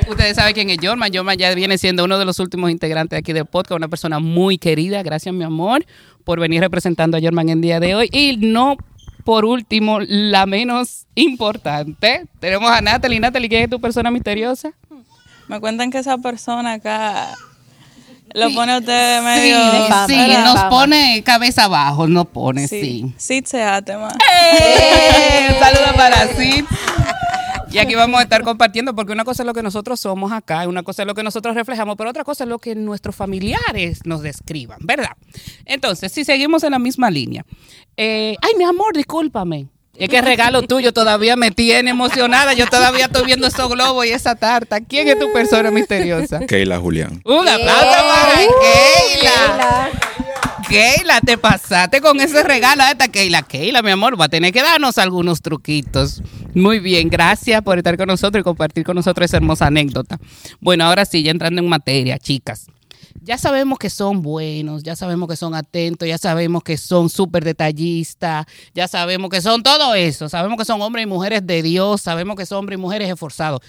Ustedes 0.07 0.35
saben 0.35 0.53
quién 0.53 0.69
es 0.69 0.77
Jorman. 0.81 1.11
Jorman 1.13 1.37
ya 1.37 1.53
viene 1.53 1.77
siendo 1.77 2.03
uno 2.03 2.17
de 2.19 2.25
los 2.25 2.39
últimos 2.39 2.69
integrantes 2.71 3.17
aquí 3.19 3.33
del 3.33 3.45
podcast, 3.45 3.77
una 3.77 3.87
persona 3.87 4.19
muy 4.19 4.57
querida. 4.57 5.01
Gracias, 5.03 5.33
mi 5.33 5.43
amor, 5.43 5.85
por 6.23 6.39
venir 6.39 6.61
representando 6.61 7.17
a 7.17 7.21
Jorman 7.21 7.49
en 7.49 7.57
el 7.57 7.61
día 7.61 7.79
de 7.79 7.95
hoy. 7.95 8.09
Y 8.11 8.37
no 8.37 8.77
por 9.23 9.45
último, 9.45 9.99
la 10.01 10.45
menos 10.45 11.05
importante, 11.15 12.25
tenemos 12.39 12.69
a 12.69 12.81
Natalie. 12.81 13.19
Natalie, 13.19 13.47
¿quién 13.49 13.63
es 13.63 13.69
tu 13.69 13.79
persona 13.79 14.11
misteriosa? 14.11 14.73
Me 15.47 15.59
cuentan 15.59 15.91
que 15.91 15.99
esa 15.99 16.17
persona 16.17 16.73
acá 16.73 17.33
lo 18.33 18.51
pone 18.53 18.77
usted 18.77 19.19
Sí, 19.19 19.23
medio... 19.25 19.87
fama, 19.87 20.07
sí, 20.07 20.15
nos 20.17 20.55
fama. 20.55 20.69
pone 20.69 21.23
cabeza 21.23 21.65
abajo, 21.65 22.07
nos 22.07 22.27
pone, 22.27 22.67
sí. 22.67 23.13
Sí, 23.17 23.41
sí 23.41 23.43
se 23.45 23.63
más. 23.63 24.15
¡Eh! 24.15 25.47
Un 25.53 25.59
saludo 25.59 25.95
para 25.95 26.27
Sid. 26.35 26.65
Y 27.73 27.79
aquí 27.79 27.95
vamos 27.95 28.19
a 28.19 28.23
estar 28.23 28.43
compartiendo, 28.43 28.93
porque 28.95 29.13
una 29.13 29.25
cosa 29.25 29.41
es 29.41 29.47
lo 29.47 29.53
que 29.55 29.63
nosotros 29.63 29.99
somos 29.99 30.31
acá, 30.31 30.67
una 30.67 30.83
cosa 30.83 31.01
es 31.01 31.07
lo 31.07 31.15
que 31.15 31.23
nosotros 31.23 31.55
reflejamos, 31.55 31.95
pero 31.97 32.11
otra 32.11 32.23
cosa 32.23 32.43
es 32.43 32.49
lo 32.49 32.59
que 32.59 32.75
nuestros 32.75 33.15
familiares 33.15 34.01
nos 34.05 34.21
describan, 34.21 34.77
¿verdad? 34.81 35.17
Entonces, 35.65 36.11
si 36.11 36.23
seguimos 36.23 36.63
en 36.63 36.69
la 36.71 36.77
misma 36.79 37.09
línea. 37.09 37.43
eh, 37.97 38.35
ay, 38.43 38.51
mi 38.59 38.63
amor, 38.63 38.95
discúlpame. 38.95 39.69
Es 39.97 40.09
que 40.09 40.19
el 40.19 40.25
regalo 40.25 40.61
tuyo 40.63 40.91
todavía 40.93 41.35
me 41.35 41.51
tiene 41.51 41.91
emocionada. 41.91 42.53
Yo 42.53 42.65
todavía 42.67 43.05
estoy 43.05 43.25
viendo 43.25 43.45
esos 43.47 43.69
globos 43.69 44.05
y 44.07 44.09
esa 44.09 44.35
tarta. 44.35 44.81
¿Quién 44.81 45.07
es 45.07 45.19
tu 45.19 45.31
persona 45.31 45.69
misteriosa? 45.69 46.39
Keila 46.47 46.79
Julián. 46.79 47.21
Un 47.25 47.47
aplauso 47.47 47.97
para 48.07 48.37
Keila. 48.37 49.89
Keila, 50.67 51.21
te 51.21 51.37
pasaste 51.37 52.01
con 52.01 52.19
ese 52.19 52.41
regalo 52.41 52.81
a 52.81 52.91
esta 52.91 53.07
Keila. 53.07 53.43
Keila, 53.43 53.83
mi 53.83 53.91
amor, 53.91 54.19
va 54.19 54.25
a 54.25 54.29
tener 54.29 54.51
que 54.51 54.63
darnos 54.63 54.97
algunos 54.97 55.43
truquitos. 55.43 56.23
Muy 56.55 56.79
bien, 56.79 57.09
gracias 57.09 57.63
por 57.63 57.79
estar 57.79 57.97
con 57.97 58.07
nosotros 58.07 58.41
y 58.41 58.43
compartir 58.43 58.83
con 58.83 58.95
nosotros 58.95 59.25
esa 59.25 59.37
hermosa 59.37 59.67
anécdota. 59.67 60.19
Bueno, 60.59 60.85
ahora 60.85 61.03
sí, 61.03 61.23
ya 61.23 61.31
entrando 61.31 61.61
en 61.61 61.67
materia, 61.67 62.19
chicas. 62.19 62.67
Ya 63.21 63.37
sabemos 63.37 63.79
que 63.79 63.89
son 63.89 64.21
buenos, 64.21 64.83
ya 64.83 64.95
sabemos 64.95 65.29
que 65.29 65.35
son 65.35 65.55
atentos, 65.55 66.07
ya 66.07 66.17
sabemos 66.17 66.63
que 66.63 66.77
son 66.77 67.09
súper 67.09 67.43
detallistas, 67.43 68.45
ya 68.75 68.87
sabemos 68.87 69.29
que 69.31 69.41
son 69.41 69.63
todo 69.63 69.95
eso, 69.95 70.29
sabemos 70.29 70.57
que 70.57 70.65
son 70.65 70.81
hombres 70.81 71.03
y 71.03 71.07
mujeres 71.07 71.45
de 71.47 71.63
Dios, 71.63 72.01
sabemos 72.01 72.35
que 72.35 72.45
son 72.45 72.59
hombres 72.59 72.77
y 72.77 72.81
mujeres 72.81 73.09
esforzados. 73.09 73.61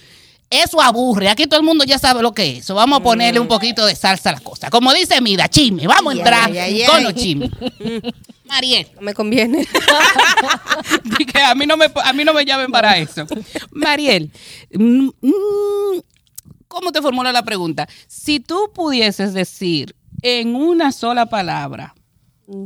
Eso 0.50 0.80
aburre, 0.80 1.28
aquí 1.28 1.46
todo 1.46 1.58
el 1.58 1.66
mundo 1.66 1.84
ya 1.84 1.98
sabe 1.98 2.22
lo 2.22 2.32
que 2.32 2.58
es. 2.58 2.68
Vamos 2.68 3.00
a 3.00 3.02
ponerle 3.02 3.40
un 3.40 3.48
poquito 3.48 3.84
de 3.86 3.96
salsa 3.96 4.30
a 4.30 4.34
la 4.34 4.40
cosa. 4.40 4.70
Como 4.70 4.92
dice 4.92 5.20
Mida, 5.20 5.48
chisme, 5.48 5.86
vamos 5.86 6.14
a 6.14 6.18
entrar 6.18 6.50
con 6.86 7.02
los 7.02 7.14
chismes. 7.14 7.50
Mariel, 8.44 8.86
No 8.94 9.00
me 9.00 9.14
conviene. 9.14 9.66
que 11.32 11.40
a 11.40 11.54
mí 11.54 11.66
no 11.66 11.76
me, 11.76 11.86
a 12.04 12.12
mí 12.12 12.24
no 12.24 12.32
me 12.32 12.44
llamen 12.44 12.70
para 12.70 12.98
eso. 12.98 13.26
Mariel, 13.72 14.30
mm, 14.72 15.08
mm, 15.20 16.00
¿cómo 16.68 16.92
te 16.92 17.02
formula 17.02 17.32
la 17.32 17.42
pregunta? 17.42 17.88
Si 18.06 18.38
tú 18.38 18.70
pudieses 18.74 19.32
decir 19.32 19.96
en 20.22 20.54
una 20.54 20.92
sola 20.92 21.26
palabra 21.26 21.94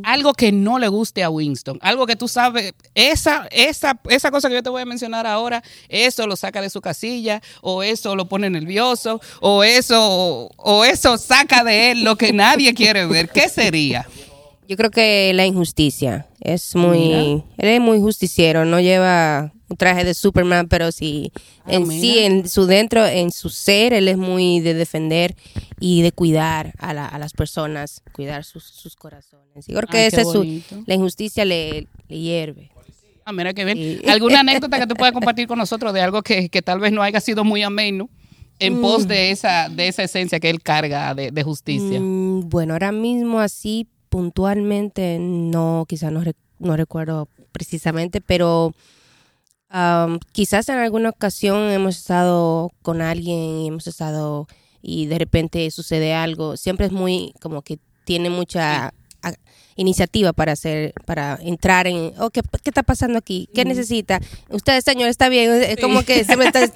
algo 0.02 0.32
que 0.35 0.52
no 0.52 0.78
le 0.78 0.88
guste 0.88 1.23
a 1.23 1.30
Winston, 1.30 1.78
algo 1.82 2.06
que 2.06 2.16
tú 2.16 2.28
sabes, 2.28 2.73
esa, 2.94 3.47
esa, 3.50 4.00
esa 4.08 4.30
cosa 4.30 4.49
que 4.49 4.56
yo 4.56 4.62
te 4.62 4.70
voy 4.70 4.82
a 4.82 4.87
mencionar 4.87 5.26
ahora, 5.26 5.62
eso 5.88 6.26
lo 6.26 6.37
saca 6.37 6.61
de 6.61 6.70
su 6.70 6.80
casilla, 6.80 7.40
o 7.61 7.82
eso 7.82 8.16
lo 8.16 8.28
pone 8.28 8.50
nervioso, 8.50 9.20
o 9.40 9.62
eso, 9.62 9.99
o, 10.00 10.50
o 10.56 10.85
eso 10.85 11.16
saca 11.18 11.64
de 11.64 11.92
él 11.92 12.04
lo 12.04 12.16
que 12.16 12.32
nadie 12.32 12.75
quiere 12.75 13.06
ver. 13.06 13.28
¿Qué 13.28 13.49
sería? 13.49 14.06
Yo 14.68 14.76
creo 14.76 14.90
que 14.90 15.32
la 15.32 15.47
injusticia 15.47 16.26
es 16.40 16.75
muy, 16.75 17.42
él 17.56 17.68
es 17.68 17.80
muy 17.80 18.00
justiciero, 18.00 18.64
no 18.64 18.80
lleva 18.80 19.52
un 19.68 19.76
traje 19.76 20.04
de 20.04 20.14
Superman, 20.14 20.68
pero 20.68 20.90
sí, 20.92 21.30
Ah, 21.64 21.72
en 21.75 21.87
mira. 21.87 22.00
sí, 22.00 22.18
en 22.18 22.48
su 22.48 22.66
dentro, 22.66 23.04
en 23.06 23.30
su 23.32 23.50
ser, 23.50 23.92
él 23.92 24.08
es 24.08 24.16
muy 24.16 24.60
de 24.60 24.75
defender 24.75 25.34
y 25.80 26.02
de 26.02 26.12
cuidar 26.12 26.72
a, 26.78 26.94
la- 26.94 27.06
a 27.06 27.18
las 27.18 27.32
personas, 27.32 28.02
cuidar 28.12 28.44
sus, 28.44 28.64
sus 28.64 28.96
corazones. 28.96 29.66
Yo 29.66 29.76
creo 29.76 29.88
que 29.88 29.98
Ay, 29.98 30.04
esa 30.06 30.22
es 30.22 30.28
su, 30.30 30.62
la 30.87 30.94
injusticia 30.94 31.44
le, 31.44 31.87
le 32.08 32.18
hierve. 32.18 32.70
Ah, 33.25 33.32
mira 33.32 33.52
qué 33.52 33.64
bien. 33.66 33.76
Sí. 33.76 34.00
¿Alguna 34.08 34.40
anécdota 34.40 34.78
que 34.78 34.87
tú 34.87 34.94
puedas 34.94 35.12
compartir 35.12 35.46
con 35.46 35.58
nosotros 35.58 35.92
de 35.92 36.00
algo 36.00 36.22
que, 36.22 36.48
que 36.48 36.62
tal 36.62 36.80
vez 36.80 36.92
no 36.92 37.02
haya 37.02 37.20
sido 37.20 37.44
muy 37.44 37.62
ameno 37.62 38.08
en 38.60 38.80
pos 38.80 39.06
de 39.06 39.30
esa, 39.30 39.68
de 39.68 39.87
esa 39.88 40.02
esencia 40.02 40.40
que 40.40 40.48
él 40.50 40.62
carga 40.62 41.14
de, 41.14 41.30
de 41.30 41.42
justicia? 41.42 42.00
Mm, 42.00 42.48
bueno, 42.48 42.72
ahora 42.72 42.90
mismo 42.90 43.38
así 43.38 43.87
puntualmente 44.08 45.18
no, 45.20 45.84
quizás 45.88 46.10
no, 46.12 46.22
no 46.58 46.76
recuerdo 46.76 47.28
precisamente, 47.52 48.20
pero 48.20 48.72
am, 49.68 50.18
quizás 50.32 50.68
en 50.68 50.78
alguna 50.78 51.10
ocasión 51.10 51.70
hemos 51.70 51.96
estado 51.98 52.70
con 52.82 53.02
alguien 53.02 53.38
y 53.38 53.68
hemos 53.68 53.87
estado 53.87 54.46
y 54.82 55.06
de 55.06 55.18
repente 55.18 55.70
sucede 55.70 56.14
algo. 56.14 56.56
Siempre 56.56 56.87
es 56.87 56.92
muy 56.92 57.34
como 57.40 57.62
que 57.62 57.78
tiene 58.04 58.30
mucha 58.30 58.87
a- 59.22 59.32
iniciativa 59.76 60.32
para 60.32 60.52
hacer, 60.52 60.92
para 61.04 61.38
entrar 61.42 61.87
en, 61.87 62.12
oh, 62.18 62.30
¿qué, 62.30 62.40
qué 62.62 62.70
está 62.70 62.82
pasando 62.82 63.18
aquí? 63.18 63.48
¿Qué 63.54 63.64
necesita? 63.64 64.20
Usted, 64.48 64.80
señor, 64.80 65.08
está 65.08 65.28
bien. 65.28 65.50
Es 65.62 65.76
como 65.80 66.02
que 66.02 66.25
siempre 66.25 66.46
está 66.48 66.68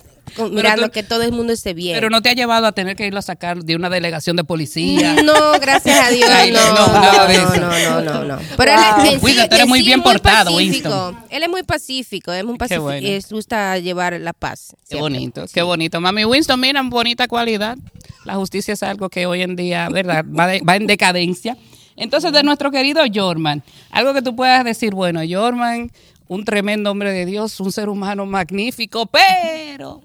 mirando 0.50 0.86
tú- 0.86 0.90
que 0.92 1.02
todo 1.02 1.22
el 1.22 1.32
mundo 1.32 1.52
esté 1.52 1.74
bien. 1.74 1.94
Pero 1.96 2.10
no 2.10 2.22
te 2.22 2.30
ha 2.30 2.32
llevado 2.34 2.66
a 2.66 2.72
tener 2.72 2.96
que 2.96 3.06
irlo 3.06 3.18
a 3.18 3.22
sacar 3.22 3.62
de 3.64 3.76
una 3.76 3.88
delegación 3.90 4.36
de 4.36 4.44
policía. 4.44 5.16
No, 5.24 5.52
gracias 5.60 5.98
a 6.06 6.10
Dios, 6.10 6.28
no, 6.52 6.74
no, 6.74 6.86
no, 6.86 7.28
no, 7.28 7.56
no, 7.56 8.00
no, 8.00 8.00
no, 8.02 8.24
no. 8.24 8.38
Pero 8.56 8.72
Wow. 8.72 9.04
él 9.06 9.14
es- 9.14 9.20
sí, 9.22 9.38
eres 9.50 9.66
muy 9.68 9.78
sí 9.80 9.84
bien 9.86 10.00
es 10.00 10.04
muy 10.04 10.12
portado. 10.12 10.56
Winston. 10.56 11.18
Él 11.30 11.42
es 11.42 11.48
muy 11.48 11.62
pacífico, 11.62 12.32
es 12.32 12.44
muy 12.44 12.56
pacífico, 12.56 12.82
bueno. 12.84 13.06
y 13.06 13.10
le 13.10 13.20
gusta 13.30 13.78
llevar 13.78 14.18
la 14.20 14.32
paz. 14.32 14.68
Qué 14.70 14.96
siempre. 14.96 15.00
bonito, 15.00 15.44
qué 15.52 15.62
bonito. 15.62 16.00
Mami 16.00 16.24
Winston, 16.24 16.58
mira, 16.60 16.82
bonita 16.82 17.28
cualidad. 17.28 17.76
La 18.24 18.34
justicia 18.34 18.74
es 18.74 18.82
algo 18.82 19.08
que 19.08 19.26
hoy 19.26 19.42
en 19.42 19.56
día, 19.56 19.88
¿verdad? 19.90 20.24
Va, 20.26 20.46
de- 20.46 20.60
va 20.60 20.76
en 20.76 20.86
decadencia. 20.86 21.56
Entonces, 21.96 22.32
de 22.32 22.42
nuestro 22.42 22.70
querido 22.70 23.02
Jorman, 23.12 23.62
algo 23.90 24.14
que 24.14 24.22
tú 24.22 24.34
puedas 24.34 24.64
decir, 24.64 24.94
bueno, 24.94 25.20
Jorman, 25.28 25.90
un 26.28 26.44
tremendo 26.44 26.90
hombre 26.90 27.12
de 27.12 27.26
Dios, 27.26 27.60
un 27.60 27.70
ser 27.72 27.88
humano 27.88 28.24
magnífico, 28.26 29.06
pero 29.06 30.00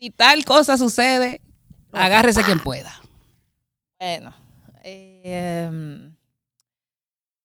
si 0.00 0.10
tal 0.10 0.44
cosa 0.44 0.78
sucede, 0.78 1.40
agárrese 1.92 2.42
quien 2.42 2.58
pueda. 2.60 2.92
Bueno, 3.98 4.32
eh, 4.82 5.66
em, 5.68 6.14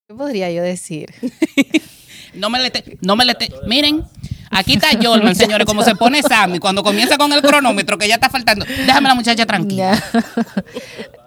¿qué 0.07 0.15
podría 0.15 0.51
yo 0.51 0.63
decir? 0.63 1.13
No 2.33 2.49
me 2.49 2.59
le 2.59 2.69
te- 2.69 2.97
no 2.99 3.15
me 3.15 3.23
le 3.23 3.33
te- 3.33 3.49
miren, 3.65 4.03
aquí 4.51 4.73
está 4.73 4.89
Jorman, 5.01 5.33
señores, 5.37 5.65
como 5.65 5.83
se 5.83 5.95
pone 5.95 6.21
Sammy 6.21 6.59
cuando 6.59 6.83
comienza 6.83 7.17
con 7.17 7.31
el 7.31 7.41
cronómetro 7.41 7.97
que 7.97 8.09
ya 8.09 8.15
está 8.15 8.29
faltando. 8.29 8.65
Déjame 8.65 9.07
la 9.07 9.15
muchacha 9.15 9.45
tranquila. 9.45 10.03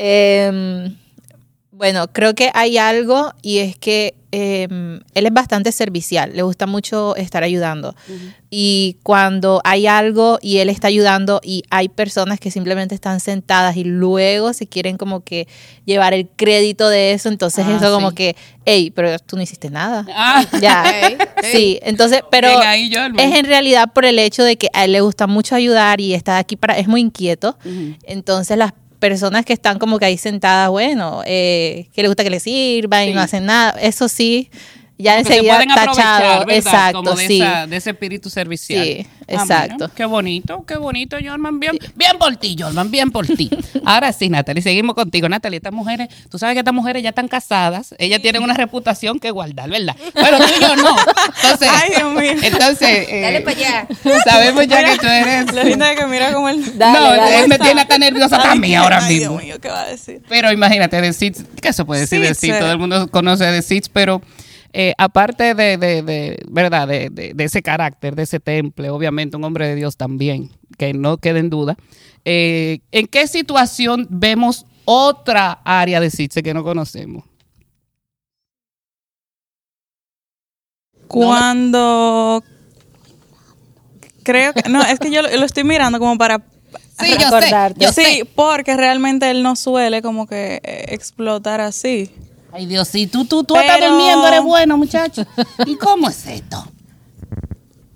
Bueno, 1.78 2.08
creo 2.12 2.34
que 2.34 2.50
hay 2.54 2.76
algo 2.76 3.32
y 3.40 3.58
es 3.58 3.78
que 3.78 4.14
em, 4.32 5.00
él 5.14 5.26
es 5.26 5.32
bastante 5.32 5.70
servicial, 5.70 6.32
le 6.34 6.42
gusta 6.42 6.66
mucho 6.66 7.14
estar 7.14 7.44
ayudando. 7.44 7.94
Y 8.50 8.96
cuando 9.04 9.60
hay 9.62 9.86
algo 9.86 10.40
y 10.42 10.58
él 10.58 10.70
está 10.70 10.88
ayudando 10.88 11.40
y 11.42 11.62
hay 11.70 11.88
personas 11.88 12.40
que 12.40 12.50
simplemente 12.50 12.96
están 12.96 13.20
sentadas 13.20 13.76
y 13.76 13.84
luego 13.84 14.52
se 14.54 14.66
quieren 14.66 14.96
como 14.96 15.20
que 15.20 15.46
llevar 15.84 16.14
el 16.14 16.28
crédito 16.28 16.88
de 16.88 17.12
eso, 17.12 17.28
entonces 17.28 17.64
Ah, 17.68 17.76
eso 17.76 17.94
como 17.94 18.10
que, 18.10 18.34
hey, 18.66 18.90
pero 18.92 19.16
tú 19.20 19.36
no 19.36 19.42
hiciste 19.42 19.70
nada. 19.70 20.04
Ah, 20.12 20.44
Ya, 20.60 20.82
sí, 21.52 21.78
entonces, 21.82 22.22
pero 22.28 22.48
es 22.50 23.36
en 23.36 23.44
realidad 23.44 23.92
por 23.94 24.04
el 24.04 24.18
hecho 24.18 24.42
de 24.42 24.56
que 24.56 24.68
a 24.72 24.84
él 24.84 24.92
le 24.92 25.00
gusta 25.00 25.28
mucho 25.28 25.54
ayudar 25.54 26.00
y 26.00 26.12
está 26.12 26.38
aquí 26.38 26.56
para, 26.56 26.76
es 26.76 26.88
muy 26.88 27.00
inquieto. 27.00 27.56
Entonces 28.02 28.58
las 28.58 28.72
personas 28.98 29.44
que 29.44 29.52
están 29.52 29.78
como 29.78 29.98
que 29.98 30.06
ahí 30.06 30.18
sentadas, 30.18 30.70
bueno, 30.70 31.22
eh, 31.26 31.88
que 31.92 32.02
le 32.02 32.08
gusta 32.08 32.24
que 32.24 32.30
le 32.30 32.40
sirvan 32.40 33.08
y 33.08 33.12
no 33.12 33.20
hacen 33.20 33.46
nada, 33.46 33.78
eso 33.80 34.08
sí, 34.08 34.50
ya 34.98 35.14
Porque 35.16 35.24
se 35.28 35.32
enseguida 35.34 35.54
pueden 35.54 35.70
aprovechar, 35.70 36.20
tachado. 36.22 36.38
¿verdad? 36.46 36.56
Exacto, 36.56 36.98
Como 37.04 37.14
de, 37.14 37.26
sí. 37.26 37.40
esa- 37.40 37.66
de 37.66 37.76
ese 37.76 37.90
espíritu 37.90 38.30
servicial. 38.30 38.84
Sí, 38.84 39.06
Ah, 39.30 39.34
exacto. 39.42 39.90
qué 39.94 40.06
bonito, 40.06 40.64
qué 40.66 40.76
bonito, 40.78 41.16
Jorman. 41.22 41.60
Bien, 41.60 41.78
bien 41.94 42.16
por 42.18 42.34
ti, 42.36 42.56
Jorman, 42.58 42.90
bien 42.90 43.10
por 43.10 43.26
ti. 43.26 43.50
Ahora 43.84 44.10
sí, 44.12 44.28
Natalie, 44.30 44.62
seguimos 44.62 44.94
contigo. 44.94 45.28
Natalie, 45.28 45.58
estas 45.58 45.72
mujeres, 45.72 46.08
tú 46.30 46.38
sabes 46.38 46.54
que 46.54 46.60
estas 46.60 46.72
mujeres 46.74 47.02
ya 47.02 47.10
están 47.10 47.28
casadas, 47.28 47.94
ellas 47.98 48.22
tienen 48.22 48.42
una 48.42 48.54
reputación 48.54 49.18
que 49.20 49.30
guardar, 49.30 49.68
¿verdad? 49.68 49.94
Pero 50.14 50.38
tú 50.38 50.44
y 50.58 50.62
yo 50.62 50.76
no. 50.76 50.96
Entonces, 51.42 51.68
Ay, 51.70 51.90
Dios 51.94 52.14
mío. 52.14 52.32
entonces 52.42 52.88
eh, 53.10 53.20
Dale 53.22 53.40
para 53.42 53.56
allá. 53.56 53.88
sabemos 54.24 54.66
ya 54.66 54.84
que 54.84 54.98
tú 54.98 55.06
eres... 55.06 55.52
Lo 55.54 55.62
lindo 55.64 55.84
es 55.84 55.96
que 55.98 56.06
mira 56.06 56.32
como 56.32 56.48
él. 56.48 56.78
Dale, 56.78 56.98
no, 56.98 57.04
dale. 57.16 57.40
él 57.40 57.48
me 57.48 57.58
tiene 57.58 57.80
hasta 57.82 57.98
nerviosa 57.98 58.40
también 58.42 58.78
ahora 58.80 58.98
Ay, 59.04 59.14
mismo. 59.16 59.32
Dios 59.34 59.42
mío, 59.44 59.56
¿qué 59.60 59.68
va 59.68 59.82
a 59.82 59.86
decir? 59.88 60.22
Pero 60.28 60.50
imagínate, 60.52 61.00
de 61.02 61.12
Sitz, 61.12 61.44
¿qué 61.60 61.72
se 61.74 61.84
puede 61.84 62.00
decir 62.02 62.20
de 62.20 62.28
Sitz, 62.28 62.40
Sitz? 62.40 62.54
eh. 62.54 62.58
Todo 62.60 62.72
el 62.72 62.78
mundo 62.78 63.08
conoce 63.10 63.44
de 63.44 63.60
Sitz, 63.62 63.88
pero 63.90 64.22
eh, 64.72 64.92
aparte 64.98 65.54
de, 65.54 65.76
de, 65.76 66.02
de- 66.02 66.38
¿verdad? 66.50 66.86
De, 66.88 67.08
de- 67.10 67.44
ese 67.44 67.62
carácter, 67.62 68.14
de 68.14 68.24
ese 68.24 68.40
temple, 68.40 68.90
obviamente 68.90 69.36
un 69.36 69.44
hombre 69.44 69.66
de 69.68 69.74
Dios 69.74 69.96
también, 69.96 70.50
que 70.76 70.92
no 70.92 71.16
quede 71.18 71.40
en 71.40 71.50
duda. 71.50 71.76
eh, 72.24 72.80
¿En 72.92 73.06
qué 73.06 73.26
situación 73.26 74.06
vemos 74.10 74.66
otra 74.84 75.60
área 75.64 76.00
de 76.00 76.10
Sitz 76.10 76.42
que 76.42 76.54
no 76.54 76.62
conocemos? 76.64 77.24
Cuando 81.08 82.42
creo 84.22 84.52
que 84.52 84.68
no, 84.68 84.82
es 84.82 84.98
que 84.98 85.10
yo 85.10 85.22
lo, 85.22 85.28
lo 85.36 85.44
estoy 85.46 85.64
mirando 85.64 85.98
como 85.98 86.18
para 86.18 86.42
Sí, 86.98 87.06
yo 87.12 87.18
sé, 87.18 87.24
recordarte. 87.24 87.80
yo 87.80 87.92
sí, 87.92 88.02
sé. 88.04 88.24
porque 88.34 88.76
realmente 88.76 89.30
él 89.30 89.42
no 89.42 89.56
suele 89.56 90.02
como 90.02 90.26
que 90.26 90.60
eh, 90.62 90.84
explotar 90.88 91.60
así. 91.60 92.10
Ay, 92.52 92.66
Dios, 92.66 92.88
si 92.88 93.06
tú, 93.06 93.24
tú, 93.24 93.44
tú 93.44 93.56
estás 93.56 93.76
Pero- 93.78 93.90
durmiendo, 93.92 94.26
eres 94.26 94.42
bueno, 94.42 94.76
muchacho. 94.78 95.24
¿Y 95.66 95.76
cómo 95.76 96.08
es 96.08 96.26
esto? 96.26 96.64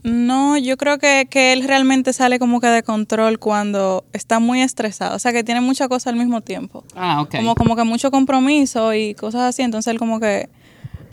No, 0.05 0.57
yo 0.59 0.77
creo 0.77 0.99
que, 0.99 1.29
que 1.31 1.53
él 1.53 1.63
realmente 1.67 2.13
sale 2.13 2.41
como 2.41 2.61
que 2.61 2.67
de 2.67 2.83
control 2.83 3.39
cuando 3.39 4.05
está 4.13 4.41
muy 4.41 4.61
estresado, 4.61 5.15
o 5.15 5.19
sea 5.21 5.33
que 5.33 5.45
tiene 5.45 5.61
muchas 5.61 5.87
cosas 5.89 6.09
al 6.09 6.17
mismo 6.19 6.41
tiempo. 6.41 6.85
Ah, 6.97 7.21
ok. 7.21 7.37
Como, 7.37 7.55
como 7.55 7.77
que 7.77 7.85
mucho 7.85 8.11
compromiso 8.11 8.93
y 8.95 9.15
cosas 9.15 9.43
así, 9.43 9.63
entonces 9.63 9.93
él 9.93 10.01
como 10.01 10.19
que 10.19 10.49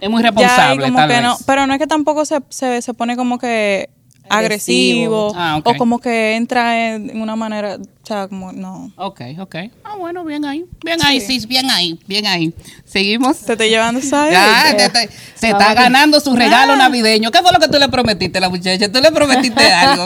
es 0.01 0.09
muy 0.09 0.23
ya 0.23 0.31
responsable, 0.31 0.85
como 0.87 0.97
tal 0.97 1.07
que 1.07 1.13
vez. 1.15 1.23
no, 1.23 1.37
pero 1.45 1.67
no 1.67 1.73
es 1.73 1.79
que 1.79 1.85
tampoco 1.85 2.25
se, 2.25 2.39
se, 2.49 2.81
se 2.81 2.93
pone 2.95 3.15
como 3.15 3.37
que 3.37 3.89
agresivo, 4.29 5.29
Agresivo. 5.29 5.33
Ah, 5.35 5.61
o 5.63 5.75
como 5.75 5.99
que 5.99 6.35
entra 6.35 6.93
en, 6.95 7.09
en 7.09 7.21
una 7.21 7.35
manera, 7.35 7.75
o 7.77 8.05
sea, 8.05 8.27
como 8.27 8.51
no. 8.51 8.91
Ok, 8.95 9.21
ok. 9.39 9.55
Ah, 9.83 9.95
bueno, 9.97 10.23
bien 10.23 10.45
ahí. 10.45 10.65
Bien 10.83 10.99
ahí, 11.03 11.19
sí, 11.21 11.45
bien 11.47 11.69
ahí, 11.69 11.99
bien 12.07 12.25
ahí. 12.27 12.53
Seguimos. 12.85 13.39
Te 13.39 13.53
estoy 13.53 13.69
llevando, 13.69 14.01
¿sabes? 14.01 14.33
Ya, 14.33 14.75
te- 14.77 14.89
te- 14.89 15.09
se 15.35 15.49
está 15.49 15.73
ganando 15.73 16.19
su 16.19 16.35
regalo 16.35 16.75
navideño. 16.75 17.31
¿Qué 17.31 17.39
fue 17.39 17.51
lo 17.51 17.59
que 17.59 17.67
tú 17.67 17.77
le 17.79 17.89
prometiste 17.89 18.37
a 18.37 18.41
la 18.41 18.49
muchacha? 18.49 18.91
¿Tú 18.91 18.99
le 19.01 19.11
prometiste 19.11 19.63
algo? 19.73 20.05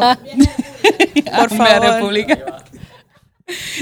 Por 1.38 1.50
favor. 1.58 1.82
República. 1.94 2.38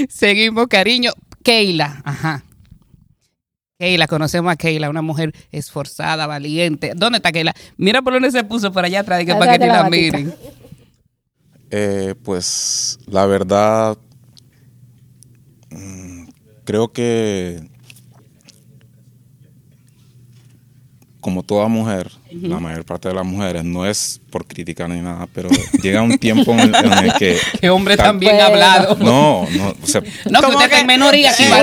Seguimos, 0.08 0.66
cariño. 0.68 1.12
Keila, 1.42 2.00
ajá. 2.04 2.44
Keila, 3.82 4.06
conocemos 4.06 4.52
a 4.52 4.54
Keila, 4.54 4.88
una 4.88 5.02
mujer 5.02 5.34
esforzada, 5.50 6.28
valiente. 6.28 6.92
¿Dónde 6.94 7.16
está 7.16 7.32
Keila? 7.32 7.52
Mira 7.76 8.00
por 8.00 8.12
dónde 8.12 8.30
se 8.30 8.44
puso, 8.44 8.72
por 8.72 8.84
allá 8.84 9.00
atrás, 9.00 9.18
de 9.18 9.26
que 9.26 9.34
para 9.34 9.54
que 9.54 9.58
ni 9.58 9.66
la 9.66 9.82
la 9.82 9.90
miren. 9.90 10.32
Eh, 11.68 12.14
pues 12.22 13.00
la 13.08 13.26
verdad, 13.26 13.98
mm, 15.70 16.28
creo 16.62 16.92
que 16.92 17.71
como 21.22 21.42
toda 21.42 21.68
mujer, 21.68 22.10
la 22.30 22.58
mayor 22.58 22.84
parte 22.84 23.08
de 23.08 23.14
las 23.14 23.24
mujeres, 23.24 23.64
no 23.64 23.86
es 23.86 24.20
por 24.28 24.44
criticar 24.46 24.90
ni 24.90 25.00
nada, 25.00 25.26
pero 25.32 25.48
llega 25.82 26.02
un 26.02 26.18
tiempo 26.18 26.52
en 26.52 26.60
el, 26.60 26.74
en 26.74 26.92
el 26.92 27.12
que... 27.14 27.38
Qué 27.60 27.70
hombre 27.70 27.96
tan 27.96 28.18
bien 28.18 28.34
Bueno. 28.34 28.48
hablado. 28.48 28.96
No, 29.00 29.46
no, 29.56 29.74
o 29.82 29.86
sea, 29.86 30.02
No, 30.28 30.40
que 30.40 30.46
usted 30.48 30.64
está 30.64 30.80
en 30.80 30.86
que- 30.86 30.92
minoría 30.92 31.30
aquí, 31.30 31.44
Sí. 31.44 31.48
No. 31.48 31.56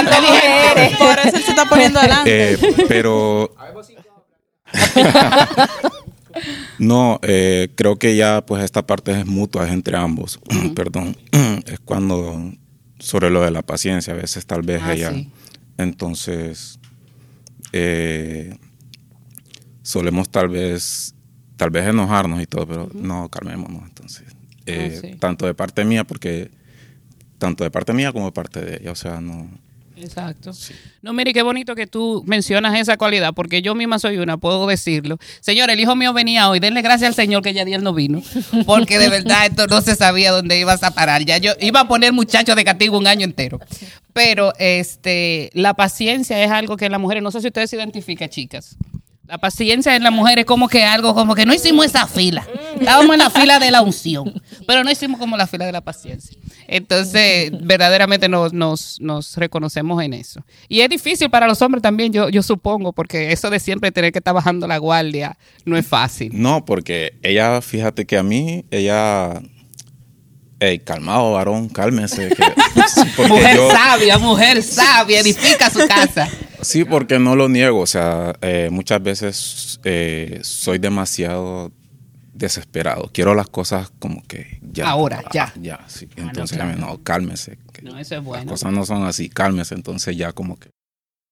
inteligentes. 0.00 0.98
Por 0.98 1.18
eso 1.20 1.38
se 1.38 1.50
está 1.50 1.64
poniendo 1.66 1.98
adelante. 2.00 2.52
Eh, 2.54 2.58
pero 2.88 3.54
no, 6.78 7.20
eh, 7.22 7.68
creo 7.76 7.96
que 7.96 8.16
ya 8.16 8.44
pues 8.44 8.64
esta 8.64 8.86
parte 8.86 9.12
es 9.12 9.24
mutua, 9.26 9.66
es 9.66 9.72
entre 9.72 9.96
ambos. 9.96 10.40
Perdón, 10.74 11.16
es 11.66 11.78
cuando 11.84 12.52
sobre 12.98 13.30
lo 13.30 13.42
de 13.42 13.52
la 13.52 13.62
paciencia, 13.62 14.14
a 14.14 14.16
veces 14.16 14.46
tal 14.46 14.62
vez 14.62 14.82
Ah, 14.84 14.92
ella. 14.94 15.12
sí. 15.12 15.30
Entonces, 15.78 16.79
eh, 17.72 18.56
solemos 19.82 20.28
tal 20.30 20.48
vez, 20.48 21.14
tal 21.56 21.70
vez 21.70 21.86
enojarnos 21.86 22.40
y 22.42 22.46
todo, 22.46 22.66
pero 22.66 22.90
no, 22.94 23.28
calmémonos. 23.28 23.82
Entonces, 23.88 24.24
eh, 24.66 24.94
Ah, 24.96 25.00
sí. 25.00 25.16
tanto 25.18 25.46
de 25.46 25.54
parte 25.54 25.84
mía, 25.84 26.04
porque 26.04 26.50
tanto 27.38 27.64
de 27.64 27.70
parte 27.70 27.92
mía 27.92 28.12
como 28.12 28.26
de 28.26 28.32
parte 28.32 28.60
de 28.64 28.76
ella, 28.76 28.92
o 28.92 28.96
sea, 28.96 29.20
no. 29.20 29.50
Exacto. 30.02 30.52
No, 31.02 31.12
mire, 31.12 31.32
qué 31.32 31.42
bonito 31.42 31.74
que 31.74 31.86
tú 31.86 32.22
mencionas 32.26 32.78
esa 32.78 32.96
cualidad, 32.96 33.32
porque 33.34 33.62
yo 33.62 33.74
misma 33.74 33.98
soy 33.98 34.18
una, 34.18 34.36
puedo 34.36 34.66
decirlo. 34.66 35.18
Señor, 35.40 35.70
el 35.70 35.80
hijo 35.80 35.94
mío 35.96 36.12
venía 36.12 36.48
hoy, 36.48 36.60
denle 36.60 36.82
gracias 36.82 37.08
al 37.08 37.14
Señor 37.14 37.42
que 37.42 37.52
ya 37.52 37.64
día 37.64 37.78
no 37.78 37.92
vino, 37.92 38.22
porque 38.66 38.98
de 38.98 39.08
verdad 39.08 39.46
esto 39.46 39.66
no 39.66 39.80
se 39.80 39.96
sabía 39.96 40.32
dónde 40.32 40.58
ibas 40.58 40.82
a 40.82 40.92
parar. 40.92 41.24
Ya 41.24 41.38
yo 41.38 41.52
iba 41.60 41.80
a 41.80 41.88
poner 41.88 42.12
muchachos 42.12 42.56
de 42.56 42.64
castigo 42.64 42.98
un 42.98 43.06
año 43.06 43.24
entero. 43.24 43.60
Pero 44.12 44.52
este, 44.58 45.50
la 45.54 45.74
paciencia 45.74 46.42
es 46.42 46.50
algo 46.50 46.76
que 46.76 46.88
las 46.88 47.00
mujeres, 47.00 47.22
no 47.22 47.30
sé 47.30 47.40
si 47.40 47.46
ustedes 47.46 47.70
se 47.70 47.76
identifican, 47.76 48.28
chicas. 48.28 48.76
La 49.30 49.38
paciencia 49.38 49.94
en 49.94 50.02
la 50.02 50.10
mujer 50.10 50.40
es 50.40 50.44
como 50.44 50.66
que 50.68 50.82
algo, 50.82 51.14
como 51.14 51.36
que 51.36 51.46
no 51.46 51.54
hicimos 51.54 51.86
esa 51.86 52.08
fila. 52.08 52.44
Estábamos 52.80 53.12
en 53.12 53.20
la 53.20 53.30
fila 53.30 53.60
de 53.60 53.70
la 53.70 53.80
unción, 53.80 54.42
pero 54.66 54.82
no 54.82 54.90
hicimos 54.90 55.20
como 55.20 55.36
la 55.36 55.46
fila 55.46 55.66
de 55.66 55.70
la 55.70 55.80
paciencia. 55.82 56.36
Entonces, 56.66 57.52
verdaderamente 57.62 58.28
nos, 58.28 58.52
nos, 58.52 59.00
nos 59.00 59.36
reconocemos 59.36 60.02
en 60.02 60.14
eso. 60.14 60.44
Y 60.68 60.80
es 60.80 60.88
difícil 60.88 61.30
para 61.30 61.46
los 61.46 61.62
hombres 61.62 61.80
también, 61.80 62.12
yo, 62.12 62.28
yo 62.28 62.42
supongo, 62.42 62.92
porque 62.92 63.30
eso 63.30 63.50
de 63.50 63.60
siempre 63.60 63.92
tener 63.92 64.10
que 64.10 64.18
estar 64.18 64.34
bajando 64.34 64.66
la 64.66 64.78
guardia 64.78 65.38
no 65.64 65.76
es 65.76 65.86
fácil. 65.86 66.32
No, 66.34 66.64
porque 66.64 67.12
ella, 67.22 67.60
fíjate 67.60 68.06
que 68.06 68.18
a 68.18 68.24
mí, 68.24 68.64
ella. 68.72 69.40
Ey, 70.58 70.80
calmado, 70.80 71.32
varón, 71.32 71.68
cálmese. 71.68 72.30
que- 72.30 73.22
Mujer 73.28 73.56
yo- 73.56 73.70
sabia, 73.70 74.18
mujer 74.18 74.62
sabia, 74.62 75.20
edifica 75.20 75.70
su 75.70 75.86
casa. 75.86 76.28
Sí, 76.62 76.84
porque 76.84 77.18
no 77.18 77.36
lo 77.36 77.48
niego. 77.48 77.80
O 77.80 77.86
sea, 77.86 78.34
eh, 78.42 78.68
muchas 78.70 79.02
veces 79.02 79.80
eh, 79.84 80.40
soy 80.42 80.78
demasiado 80.78 81.72
desesperado. 82.32 83.10
Quiero 83.12 83.34
las 83.34 83.48
cosas 83.48 83.90
como 83.98 84.22
que 84.26 84.58
ya. 84.62 84.88
Ahora, 84.88 85.22
ya. 85.32 85.52
Ah, 85.54 85.58
Ya, 85.60 85.80
sí. 85.88 86.08
Ah, 86.12 86.14
no, 86.22 86.28
Entonces, 86.28 86.56
claro. 86.58 86.76
no, 86.78 87.02
cálmese. 87.02 87.58
que 87.72 87.82
No, 87.82 87.90
eso 87.98 88.00
es 88.00 88.10
Las 88.20 88.24
bueno. 88.24 88.50
cosas 88.52 88.72
no 88.72 88.86
son 88.86 89.04
así, 89.04 89.28
cálmese. 89.28 89.74
Entonces, 89.74 90.16
ya 90.16 90.32
como 90.32 90.58
que. 90.58 90.70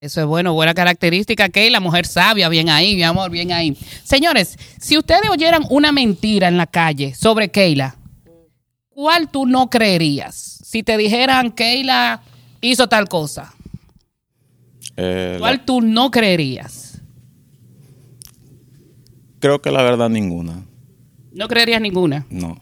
Eso 0.00 0.20
es 0.20 0.26
bueno, 0.28 0.52
buena 0.52 0.74
característica, 0.74 1.48
Keila, 1.48 1.80
mujer 1.80 2.06
sabia, 2.06 2.48
bien 2.48 2.68
ahí, 2.68 2.94
mi 2.94 3.02
amor, 3.02 3.32
bien 3.32 3.50
ahí. 3.50 3.76
Señores, 4.04 4.56
si 4.80 4.96
ustedes 4.96 5.28
oyeran 5.28 5.64
una 5.70 5.90
mentira 5.90 6.46
en 6.46 6.56
la 6.56 6.68
calle 6.68 7.16
sobre 7.16 7.50
Keila, 7.50 7.96
¿cuál 8.90 9.28
tú 9.28 9.44
no 9.44 9.68
creerías? 9.68 10.36
Si 10.64 10.84
te 10.84 10.96
dijeran 10.96 11.50
Keila 11.50 12.22
hizo 12.60 12.88
tal 12.88 13.08
cosa, 13.08 13.52
eh, 14.98 15.32
la- 15.34 15.38
¿cuál 15.38 15.64
tú 15.64 15.80
no 15.80 16.10
creerías? 16.10 17.00
creo 19.40 19.62
que 19.62 19.70
la 19.70 19.82
verdad, 19.82 20.08
ninguna. 20.08 20.64
No 21.32 21.46
creerías 21.48 21.80
ninguna. 21.80 22.26
No. 22.28 22.56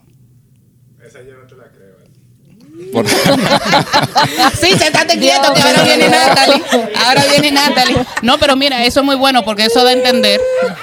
Por- 2.93 3.07
Sí, 4.61 4.73
se 4.79 4.87
está 4.87 5.07
quieto 5.07 5.53
que 5.55 5.61
ahora 5.63 5.83
viene 5.85 6.09
Natalie. 6.09 6.63
Ahora 7.07 7.25
viene 7.31 7.51
Natalie. 7.53 7.97
No, 8.23 8.39
pero 8.39 8.57
mira, 8.57 8.85
eso 8.85 9.01
es 9.01 9.07
muy 9.07 9.17
bueno 9.17 9.45
porque 9.45 9.65
eso 9.65 9.83
da 9.83 9.91
a 9.91 9.93
entender 9.93 10.41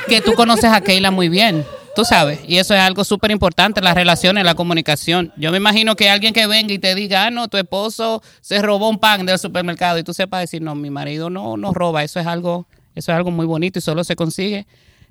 que 0.08 0.22
tú 0.22 0.34
conoces 0.34 0.66
a 0.72 0.82
Keila 0.82 1.12
muy 1.12 1.30
bien. 1.30 1.64
Tú 1.96 2.06
sabes, 2.06 2.40
y 2.48 2.58
eso 2.58 2.74
es 2.74 2.80
algo 2.80 3.04
súper 3.04 3.30
importante, 3.30 3.80
las 3.80 3.94
relaciones, 3.94 4.44
la 4.44 4.56
comunicación. 4.56 5.32
Yo 5.38 5.52
me 5.52 5.58
imagino 5.58 5.96
que 5.96 6.10
alguien 6.10 6.34
que 6.34 6.48
venga 6.48 6.74
y 6.74 6.80
te 6.80 6.96
diga, 6.96 7.28
ah, 7.28 7.30
no, 7.30 7.48
tu 7.50 7.58
esposo 7.58 8.24
se 8.42 8.60
robó 8.64 8.90
un 8.90 8.98
pan 8.98 9.28
del 9.28 9.38
supermercado 9.38 10.00
y 10.00 10.04
tú 10.04 10.12
sepas 10.12 10.42
decir, 10.42 10.64
no, 10.64 10.74
mi 10.74 10.90
marido 10.90 11.30
no, 11.30 11.56
no 11.56 11.72
roba. 11.72 12.04
Eso 12.04 12.20
es 12.20 12.26
algo, 12.26 12.68
eso 12.96 13.12
es 13.12 13.16
algo 13.16 13.30
muy 13.30 13.46
bonito 13.46 13.78
y 13.78 13.82
solo 13.84 14.04
se 14.04 14.16
consigue 14.16 14.66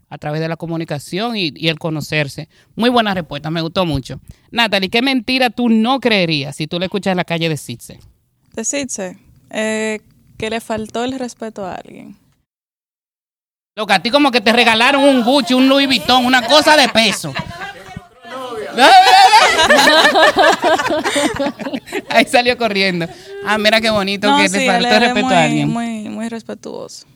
a 0.09 0.19
través 0.19 0.41
de 0.41 0.49
la 0.49 0.57
comunicación 0.57 1.37
y, 1.37 1.53
y 1.55 1.69
el 1.69 1.79
conocerse. 1.79 2.49
Muy 2.75 2.91
buena 2.91 3.15
respuesta, 3.15 3.49
me 3.49 3.61
gustó 3.61 3.87
mucho. 3.87 4.21
Natalie, 4.51 4.91
¿qué 4.91 5.03
mentira 5.03 5.51
tú 5.51 5.69
no 5.69 6.01
creerías 6.01 6.57
si 6.57 6.67
tú 6.67 6.81
le 6.81 6.87
escuchas 6.87 7.13
en 7.13 7.19
la 7.19 7.25
calle 7.25 7.49
de 7.49 7.57
Sitze? 7.57 8.01
Decirse 8.55 9.19
eh, 9.51 10.01
que 10.37 10.51
le 10.51 10.61
faltó 10.61 11.05
el 11.05 11.17
respeto 11.17 11.65
a 11.65 11.77
alguien. 11.77 12.17
Loca, 13.75 13.95
a 13.95 14.03
ti 14.03 14.11
como 14.11 14.31
que 14.31 14.43
te 14.43 14.53
regalaron 14.53 15.03
un 15.03 15.25
Gucci, 15.25 15.55
un 15.55 15.67
Louis 15.67 15.87
Vuitton, 15.87 16.27
una 16.27 16.47
cosa 16.47 16.77
de 16.77 16.91
peso. 16.91 17.33
Ahí 22.11 22.25
salió 22.27 22.57
corriendo. 22.59 23.07
Ah, 23.47 23.59
mira 23.59 23.81
qué 23.81 23.91
bonito 23.91 24.29
No, 24.29 24.39
que 24.39 24.49
sí, 24.49 24.59
le 24.59 24.67
faltó 24.67 24.99
respeto 24.99 25.27
muy, 25.27 25.35
a 25.35 25.43
alguien. 25.45 25.69
muy, 25.71 26.09
muy 26.09 26.29
respetuoso. 26.29 27.07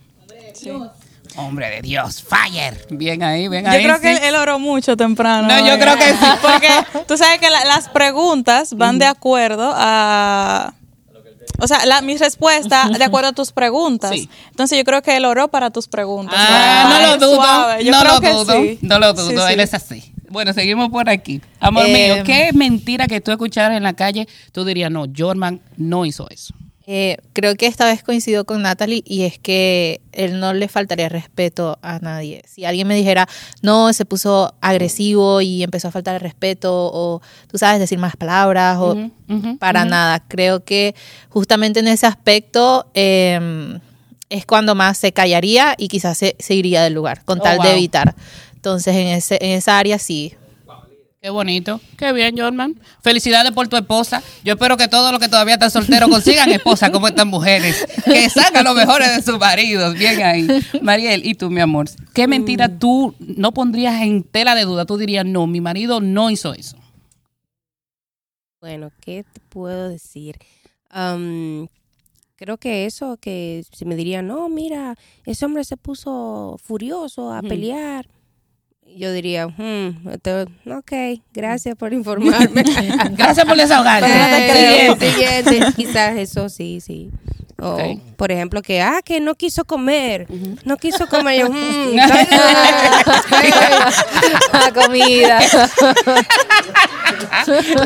Sí. 0.55 0.67
Yo 0.67 0.91
Hombre 1.37 1.69
de 1.69 1.83
Dios, 1.83 2.23
fire. 2.23 2.87
Bien 2.89 3.23
ahí, 3.23 3.49
bien 3.49 3.67
ahí. 3.67 3.83
creo 3.83 3.97
sí. 3.97 4.03
que 4.03 4.13
él, 4.13 4.19
él 4.23 4.35
oró 4.37 4.59
mucho 4.59 4.97
temprano. 4.97 5.47
No, 5.47 5.59
yo 5.67 5.75
eh. 5.75 5.79
creo 5.79 5.97
que 5.99 6.09
sí. 6.11 6.17
Porque 6.43 6.69
tú 7.07 7.19
sabes 7.19 7.39
que 7.39 7.51
la- 7.51 7.67
las 7.67 7.91
preguntas 7.91 8.73
van 8.75 8.99
de 8.99 9.05
acuerdo 9.05 9.75
a... 9.77 10.73
O 11.59 11.67
sea, 11.67 11.85
la, 11.87 12.03
mi 12.03 12.17
respuesta 12.17 12.89
de 12.89 13.05
acuerdo 13.05 13.29
a 13.31 13.33
tus 13.33 13.53
preguntas. 13.53 14.11
Sí. 14.11 14.29
Entonces 14.51 14.77
yo 14.79 14.85
creo 14.85 15.03
que 15.03 15.17
él 15.17 15.25
oró 15.25 15.49
para 15.49 15.71
tus 15.71 15.89
preguntas. 15.89 16.35
Ah, 16.39 16.89
no 16.91 17.07
lo 17.17 17.27
dudo. 17.27 17.91
no 17.91 18.05
lo 18.05 18.21
dudo. 18.21 18.53
sí. 18.63 18.79
No 18.83 18.99
lo 18.99 19.13
dudo. 19.13 19.29
Sí, 19.31 19.37
sí. 19.37 19.53
Él 19.53 19.61
es 19.61 19.75
así. 19.75 20.13
Bueno, 20.29 20.53
seguimos 20.53 20.91
por 20.91 21.09
aquí. 21.09 21.41
Amor 21.61 21.85
Eh, 21.87 21.93
mío, 22.15 22.25
¿qué 22.25 22.51
mentira 22.53 23.07
que 23.07 23.21
tú 23.21 23.31
escucharas 23.31 23.77
en 23.77 23.83
la 23.85 23.93
calle? 23.95 24.29
Tú 24.53 24.65
dirías, 24.65 24.91
no, 24.91 25.07
Jorman 25.17 25.61
no 25.77 26.05
hizo 26.05 26.29
eso. 26.31 26.53
Eh, 26.89 27.17
creo 27.33 27.57
que 27.57 27.67
esta 27.67 27.85
vez 27.85 28.05
coincido 28.05 28.45
con 28.45 28.63
Natalie 28.63 29.03
y 29.05 29.23
es 29.23 29.41
que 29.41 30.01
él 30.13 30.39
no 30.39 30.55
le 30.55 30.69
faltaría 30.69 31.09
respeto 31.09 31.79
a 31.83 31.99
nadie. 31.99 32.43
Si 32.47 32.65
alguien 32.65 32.87
me 32.87 32.95
dijera, 32.95 33.29
no, 33.61 33.93
se 33.93 34.05
puso 34.05 34.55
agresivo 34.61 35.41
y 35.41 35.65
empezó 35.65 35.89
a 35.89 35.91
faltar 35.91 36.15
el 36.15 36.21
respeto 36.21 36.73
o 36.93 37.21
tú 37.51 37.59
sabes 37.59 37.81
decir 37.81 37.99
más 37.99 38.15
palabras 38.15 38.79
o 38.81 38.97
para 39.59 39.85
nada. 39.85 40.23
Creo 40.29 40.65
que 40.65 40.95
justamente 41.29 41.81
en 41.81 41.89
ese 41.89 42.07
aspecto 42.07 42.87
eh, 42.95 43.79
es 44.29 44.47
cuando 44.47 44.77
más 44.77 44.97
se 44.97 45.11
callaría 45.11 45.75
y 45.77 45.89
quizás 45.89 46.17
se, 46.17 46.37
se 46.39 46.55
iría 46.55 46.85
del 46.85 46.95
lugar 46.95 47.25
con 47.25 47.41
Oh, 47.41 47.43
tal 47.43 47.57
wow. 47.57 47.67
de 47.67 47.73
evitar. 47.73 48.15
Entonces 48.55 48.95
en, 48.95 49.09
ese, 49.09 49.39
en 49.41 49.51
esa 49.59 49.77
área 49.77 49.99
sí. 49.99 50.35
Qué 51.21 51.31
bonito. 51.31 51.81
Qué 51.97 52.13
bien, 52.13 52.37
Jorman. 52.37 52.79
Felicidades 53.03 53.51
por 53.53 53.67
tu 53.69 53.77
esposa. 53.77 54.23
Yo 54.45 54.53
espero 54.55 54.77
que 54.77 54.87
todos 54.87 55.11
los 55.11 55.21
que 55.21 55.29
todavía 55.29 55.55
están 55.55 55.71
solteros 55.71 56.09
consigan 56.09 56.51
esposa 56.53 56.93
como 56.93 57.09
estas 57.09 57.27
mujeres. 57.27 57.85
Que 58.05 58.29
sacan 58.31 58.65
lo 58.65 58.75
mejores 58.75 59.17
de 59.17 59.23
sus 59.23 59.39
maridos. 59.39 59.95
Bien 59.95 60.23
ahí. 60.23 60.47
Mariel, 60.83 61.27
¿y 61.27 61.35
tú, 61.35 61.51
mi 61.51 61.61
amor? 61.61 61.87
¿Qué 62.15 62.29
mentira 62.29 62.69
tú 62.79 63.15
no 63.19 63.53
pondrías 63.53 64.03
en 64.03 64.23
tela 64.23 64.55
de 64.55 64.63
duda? 64.63 64.85
Tú 64.85 64.99
dirías, 64.99 65.25
no, 65.25 65.47
mi 65.47 65.61
marido 65.61 66.01
no 66.01 66.31
hizo 66.31 66.55
eso. 66.55 66.77
Bueno, 68.61 68.91
¿qué 69.01 69.25
te 69.25 69.41
puedo 69.49 69.89
decir? 69.89 70.39
Creo 72.37 72.59
que 72.59 72.85
eso, 72.87 73.17
que 73.17 73.65
se 73.73 73.85
me 73.85 73.97
diría, 73.97 74.23
no, 74.23 74.49
mira, 74.49 74.97
ese 75.25 75.45
hombre 75.47 75.65
se 75.65 75.77
puso 75.77 76.57
furioso 76.63 77.33
a 77.33 77.39
Ujú. 77.41 77.49
pelear. 77.49 78.07
Yo 78.97 79.13
diría, 79.13 79.47
hmm, 79.47 80.09
ok, 80.09 80.93
gracias 81.35 81.77
por 81.77 81.93
informarme. 81.93 82.63
Gracias 83.11 83.45
por 83.47 83.55
desahogarte. 83.57 84.09
Eh, 84.09 84.97
siguiente, 84.99 85.11
siguiente. 85.11 85.73
Quizás 85.77 86.17
eso 86.17 86.49
sí, 86.49 86.81
sí. 86.81 87.11
O, 87.61 87.79
por 88.17 88.33
ejemplo, 88.33 88.63
que, 88.63 88.81
ah, 88.81 89.01
que 89.05 89.21
no 89.21 89.35
quiso 89.35 89.65
comer. 89.67 90.27
No 90.65 90.77
quiso 90.79 91.07
comer. 91.09 91.41
Yo, 91.41 91.51
"Mm, 91.53 91.95
La 94.53 94.73
comida. 94.75 95.39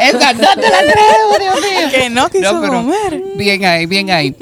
Esa 0.00 0.32
no 0.32 0.48
te 0.54 0.70
la 0.70 0.80
creo, 0.92 1.38
Dios 1.40 1.54
mío. 1.60 1.88
Que 1.92 2.10
no 2.10 2.28
quiso 2.30 2.52
No, 2.60 2.68
comer. 2.68 3.22
Bien 3.36 3.64
ahí, 3.64 3.86
bien 3.86 4.10
ahí. 4.10 4.34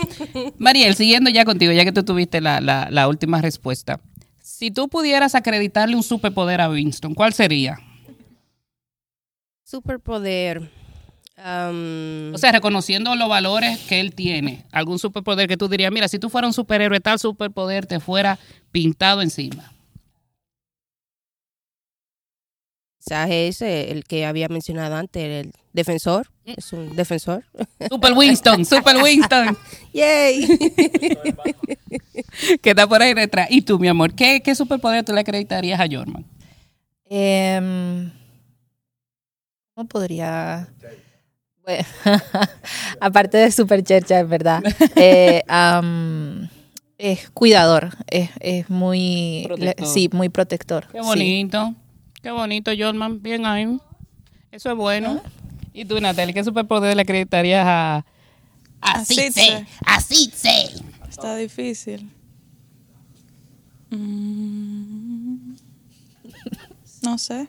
Mariel, 0.59 0.95
siguiendo 0.97 1.31
ya 1.31 1.45
contigo, 1.45 1.73
ya 1.73 1.85
que 1.85 1.93
tú 1.93 2.05
tuviste 2.05 2.41
la, 2.41 2.61
la- 2.61 2.89
la 2.91 3.09
última 3.09 3.41
respuesta. 3.41 4.01
Si 4.59 4.73
tú 4.73 4.89
pudieras 4.89 5.37
acreditarle 5.37 5.95
un 5.95 6.03
superpoder 6.03 6.61
a 6.61 6.69
Winston, 6.69 7.15
¿cuál 7.15 7.33
sería? 7.33 7.79
Superpoder. 9.63 10.69
Am, 11.37 12.33
O 12.35 12.39
sea, 12.39 12.51
reconociendo 12.51 13.15
los 13.15 13.29
valores 13.29 13.79
que 13.89 14.01
él 14.01 14.17
tiene. 14.17 14.65
Algún 14.73 14.99
superpoder 14.99 15.47
que 15.47 15.57
tú 15.57 15.69
dirías, 15.69 15.93
mira, 15.93 16.09
si 16.09 16.19
tú 16.19 16.29
fueras 16.29 16.49
un 16.49 16.55
superhéroe, 16.55 16.99
tal 16.99 17.21
superpoder 17.21 17.87
te 17.87 18.01
fuera 18.01 18.37
pintado 18.73 19.23
encima. 19.23 19.73
quizás 22.99 23.31
es 23.31 23.63
eh, 23.63 23.93
el 23.93 24.03
que 24.03 24.27
había 24.27 24.49
mencionado 24.49 24.97
antes, 24.97 25.23
el 25.23 25.53
defensor. 25.73 26.33
Es 26.57 26.73
un 26.73 26.97
defensor. 26.97 27.45
Super 27.91 28.13
Winston, 28.15 28.65
Super 28.65 28.97
Winston, 29.03 29.57
Yay. 29.93 30.47
que 32.63 32.71
está 32.71 32.87
por 32.87 33.03
ahí 33.03 33.15
detrás. 33.15 33.49
Y 33.51 33.63
tú, 33.63 33.79
mi 33.79 33.89
amor, 33.89 34.15
¿qué, 34.15 34.41
qué 34.43 34.55
superpoder 34.55 35.05
tú 35.05 35.13
le 35.13 35.21
acreditarías 35.21 35.79
a 35.81 35.87
Jorman? 35.91 36.25
Em, 37.11 38.11
¿Cómo 39.75 39.89
podría? 39.89 40.69
Bueno, 41.63 41.85
aparte 43.01 43.39
de 43.39 43.51
super 43.53 43.83
chercha, 43.83 44.21
es 44.21 44.29
verdad. 44.29 44.63
Eh, 44.97 45.43
es 46.97 47.31
cuidador, 47.31 47.91
es, 48.09 48.31
es 48.41 48.71
muy, 48.71 49.45
Protector. 49.47 49.85
le- 49.87 49.87
sí, 49.93 50.09
muy 50.13 50.29
protector. 50.31 50.87
Qué 50.91 50.99
sí. 51.01 51.05
bonito. 51.07 51.75
Qué 52.23 52.31
bonito, 52.31 52.73
Jorman. 52.77 53.23
Bien 53.23 53.47
ahí. 53.47 53.79
Eso 54.51 54.71
es 54.71 54.77
bueno. 54.77 55.23
¿Y 55.79 55.85
tú, 55.85 56.01
Natalie, 56.01 56.35
qué 56.35 56.43
superpoder 56.43 56.97
le 56.97 57.03
acreditarías 57.03 57.65
a... 57.65 58.05
Así 58.81 59.31
sé, 59.31 59.65
así 59.87 60.29
sé. 60.35 60.71
Está 61.09 61.37
difícil. 61.37 62.11
Mm. 63.91 65.55
No 67.03 67.17
sé. 67.17 67.47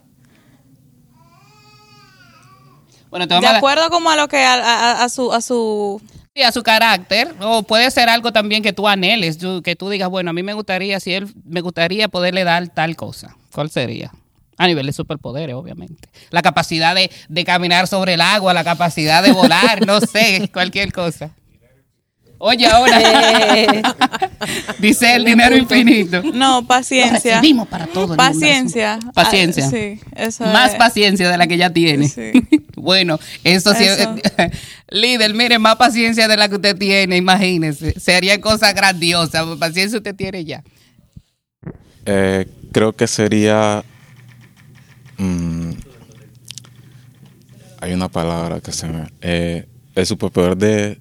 Bueno, 3.10 3.26
te 3.26 3.34
De 3.40 3.46
a 3.46 3.56
acuerdo 3.56 3.90
como 3.90 4.10
a 4.10 4.16
lo 4.16 4.28
que 4.28 4.38
a, 4.44 4.54
a- 4.54 5.02
a 5.04 5.08
su 5.08 5.32
a 5.32 5.40
su 5.40 6.00
Sí, 6.32 6.42
a 6.42 6.52
su 6.52 6.62
carácter, 6.62 7.34
o 7.40 7.64
puede 7.64 7.90
ser 7.90 8.08
algo 8.08 8.32
también 8.32 8.62
que 8.62 8.72
tú 8.72 8.86
anheles, 8.86 9.38
que 9.64 9.74
tú 9.74 9.90
digas, 9.90 10.08
bueno, 10.08 10.30
a 10.30 10.32
mí 10.32 10.44
me 10.44 10.54
gustaría, 10.54 11.00
si 11.00 11.12
él 11.14 11.28
me 11.44 11.60
gustaría 11.62 12.06
poderle 12.06 12.44
dar 12.44 12.68
tal 12.68 12.94
cosa. 12.94 13.36
¿Cuál 13.52 13.70
sería? 13.70 14.12
A 14.62 14.66
nivel 14.66 14.84
de 14.84 14.92
superpoderes, 14.92 15.54
obviamente. 15.54 16.08
La 16.30 16.42
capacidad 16.42 16.94
de, 16.94 17.10
de 17.30 17.44
caminar 17.46 17.86
sobre 17.86 18.12
el 18.14 18.20
agua, 18.20 18.52
la 18.52 18.62
capacidad 18.62 19.22
de 19.22 19.32
volar, 19.32 19.86
no 19.86 20.00
sé, 20.00 20.50
cualquier 20.52 20.92
cosa. 20.92 21.30
Oye, 22.42 22.66
ahora 22.66 23.00
Eh, 23.56 23.82
dice 24.78 25.14
el 25.14 25.24
dinero 25.24 25.56
infinito. 25.56 26.22
no 26.34 26.66
paciencia. 26.66 27.36
Recibimos 27.36 27.68
para 27.68 27.86
todo. 27.86 28.12
el 28.12 28.16
Paciencia. 28.18 28.96
mundo. 28.96 29.12
Paciencia. 29.12 29.64
Ah, 29.66 29.70
sí, 29.70 30.00
eso 30.16 30.44
Más 30.46 30.72
es. 30.72 30.76
paciencia 30.78 31.30
de 31.30 31.38
la 31.38 31.46
que 31.46 31.56
ya 31.56 31.70
tiene. 31.70 32.08
Sí. 32.08 32.32
bueno, 32.76 33.18
eso 33.44 33.72
sí. 33.74 33.84
Eso. 33.84 34.14
Líder, 34.90 35.32
mire, 35.34 35.58
más 35.58 35.76
paciencia 35.76 36.28
de 36.28 36.36
la 36.36 36.48
que 36.50 36.56
usted 36.56 36.76
tiene, 36.76 37.16
imagínese. 37.16 37.98
Sería 37.98 38.38
cosa 38.40 38.72
grandiosa. 38.74 39.44
Paciencia 39.58 39.98
usted 39.98 40.14
tiene 40.14 40.44
ya. 40.44 40.62
Eh, 42.06 42.46
creo 42.72 42.92
que 42.94 43.06
sería. 43.06 43.84
Mm, 45.20 45.72
hay 47.80 47.92
una 47.92 48.08
palabra 48.08 48.60
que 48.60 48.72
se 48.72 48.88
me. 48.88 49.06
eh, 49.20 49.66
el 49.94 50.06
superpoder 50.06 50.56
de. 50.56 50.98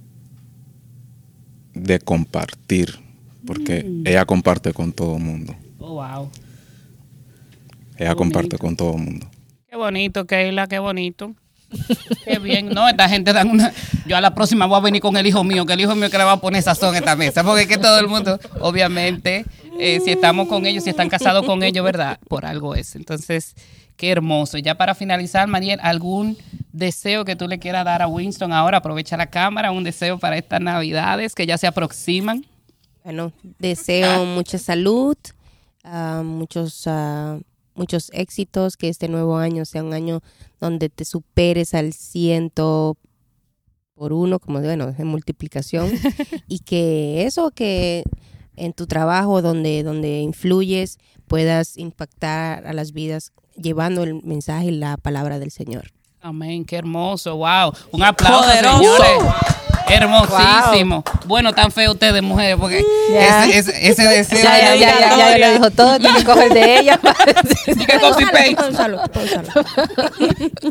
de 1.74 2.00
compartir. 2.00 3.00
Porque 3.46 3.86
ella 4.06 4.26
comparte 4.26 4.74
con 4.74 4.92
todo 4.92 5.16
el 5.18 5.24
mundo. 5.24 5.56
Oh, 5.80 5.94
wow. 5.94 6.30
Ella 7.98 8.14
comparte 8.16 8.58
con 8.58 8.76
todo 8.76 8.96
el 8.96 9.02
mundo. 9.04 9.30
Qué 9.68 9.76
bonito, 9.76 10.26
Keila, 10.28 10.68
qué 10.68 10.80
bonito. 10.80 11.36
Qué 12.26 12.40
bien, 12.40 12.70
no, 12.70 12.88
esta 12.90 13.08
gente 13.08 13.32
dan 13.34 13.50
una. 13.50 13.72
Yo 14.08 14.18
a 14.18 14.22
la 14.22 14.34
próxima 14.36 14.66
voy 14.66 14.78
a 14.78 14.82
venir 14.82 15.02
con 15.02 15.16
el 15.18 15.26
hijo 15.26 15.44
mío, 15.44 15.66
que 15.66 15.74
el 15.74 15.82
hijo 15.82 15.96
mío 15.96 16.10
que 16.10 16.18
le 16.18 16.24
va 16.24 16.34
a 16.34 16.42
poner 16.42 16.62
sazón 16.64 16.96
a 16.96 16.98
esta 16.98 17.16
mesa, 17.16 17.44
porque 17.44 17.62
es 17.64 17.68
que 17.68 17.78
todo 17.78 18.00
el 18.00 18.08
mundo, 18.08 18.40
obviamente, 18.60 19.46
eh, 19.80 20.00
si 20.04 20.12
estamos 20.12 20.48
con 20.48 20.66
ellos, 20.66 20.84
si 20.84 20.90
están 20.90 21.10
casados 21.10 21.46
con 21.46 21.62
ellos, 21.64 21.84
¿verdad? 21.86 22.20
Por 22.28 22.46
algo 22.46 22.76
es. 22.76 22.96
Entonces, 22.96 23.56
qué 24.00 24.12
hermoso. 24.12 24.58
Ya 24.58 24.76
para 24.76 24.96
finalizar, 24.96 25.48
Mariel, 25.50 25.78
¿algún 25.84 26.38
deseo 26.72 27.26
que 27.26 27.36
tú 27.36 27.50
le 27.50 27.60
quieras 27.60 27.84
dar 27.84 28.02
a 28.02 28.08
Winston 28.08 28.54
ahora? 28.54 28.78
Aprovecha 28.78 29.18
la 29.18 29.30
cámara, 29.30 29.74
un 29.74 29.84
deseo 29.84 30.18
para 30.18 30.38
estas 30.38 30.62
navidades 30.62 31.36
que 31.36 31.46
ya 31.46 31.58
se 31.58 31.68
aproximan. 31.68 32.46
Bueno, 33.04 33.34
deseo 33.60 34.26
mucha 34.38 34.58
salud, 34.58 35.18
ah, 35.84 36.22
muchos, 36.24 36.84
ah, 36.88 37.40
muchos 37.76 38.10
éxitos, 38.14 38.78
que 38.78 38.88
este 38.88 39.10
nuevo 39.10 39.36
año 39.38 39.66
sea 39.66 39.84
un 39.84 39.94
año 39.94 40.22
donde 40.62 40.88
te 40.88 41.04
superes 41.04 41.74
al 41.74 41.92
ciento 41.92 42.96
por 43.96 44.14
uno, 44.14 44.40
como 44.40 44.62
bueno, 44.62 44.96
en 44.98 45.08
multiplicación, 45.08 45.92
y 46.48 46.60
que 46.60 47.26
eso 47.26 47.52
que 47.52 48.06
en 48.56 48.72
tu 48.72 48.88
trabajo 48.88 49.42
donde, 49.42 49.84
donde 49.84 50.20
influyes 50.22 51.00
puedas 51.28 51.76
impactar 51.78 52.66
a 52.66 52.72
las 52.72 52.94
vidas 52.94 53.34
llevando 53.62 54.04
el 54.04 54.22
mensaje 54.24 54.66
y 54.68 54.72
la 54.72 54.98
palabra 54.98 55.40
del 55.40 55.52
Señor. 55.52 55.92
Amén, 56.22 56.66
qué 56.66 56.76
hermoso, 56.78 57.38
wow. 57.38 57.74
Un 57.92 58.04
aplauso, 58.04 58.42
Poderoso. 58.48 58.78
señores. 58.78 59.34
Hermosísimo. 59.88 61.04
Bueno, 61.26 61.54
tan 61.54 61.72
feo 61.72 61.94
ustedes, 61.94 62.22
mujeres, 62.22 62.58
porque 62.60 62.84
Ya. 63.12 63.46
ese, 63.46 63.58
ese, 63.60 63.90
ese 63.90 64.04
deseo 64.04 64.44
ya, 64.44 64.60
ya, 64.60 64.76
ya, 64.76 65.00
ya, 65.00 65.18
ya, 65.18 65.38
ya 65.38 65.48
lo 65.48 65.54
dijo 65.54 65.72
todo, 65.72 65.98
tiene 66.00 66.20
que 66.20 66.26
coger 66.26 66.54
de 66.54 66.80
ella. 66.80 67.00
Y 67.68 67.86
que 67.86 68.00
copy 68.00 68.26
paste. 68.26 68.56
Pónsalo, 68.56 69.02
pónsalo. 69.12 69.50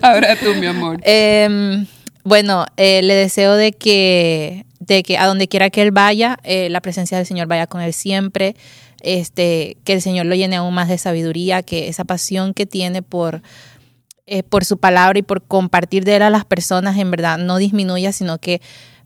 Ahora 0.03 0.37
tú, 0.37 0.55
mi 0.55 0.66
amor. 0.66 0.98
Em, 1.03 1.87
bueno, 2.24 2.66
eh, 2.77 3.03
le 3.03 3.14
deseo 3.14 3.55
de 3.55 3.72
que, 3.72 4.66
de 4.81 5.03
que 5.03 5.18
a 5.18 5.27
donde 5.27 5.48
quiera 5.48 5.70
que 5.70 5.83
él 5.83 5.90
vaya, 5.90 6.38
eh, 6.44 6.68
la 6.70 6.81
presencia 6.81 7.16
del 7.16 7.27
Señor 7.27 7.46
vaya 7.46 7.66
con 7.66 7.81
él 7.81 7.92
siempre. 7.92 8.57
Este, 9.00 9.76
que 9.84 9.92
el 9.92 10.02
Señor 10.02 10.26
lo 10.26 10.34
llene 10.34 10.56
aún 10.56 10.74
más 10.74 10.88
de 10.88 10.98
sabiduría, 10.98 11.62
que 11.62 11.88
esa 11.88 12.04
pasión 12.04 12.52
que 12.52 12.66
tiene 12.66 13.02
por, 13.02 13.42
eh, 14.26 14.42
por 14.42 14.64
su 14.64 14.78
palabra 14.78 15.18
y 15.18 15.22
por 15.22 15.42
compartir 15.42 16.04
de 16.04 16.16
él 16.16 16.22
a 16.22 16.30
las 16.30 16.44
personas, 16.44 16.98
en 16.98 17.11
verdad, 17.11 17.38
no 17.38 17.58
disminuya, 17.58 18.12
sino 18.12 18.38
que 18.38 18.61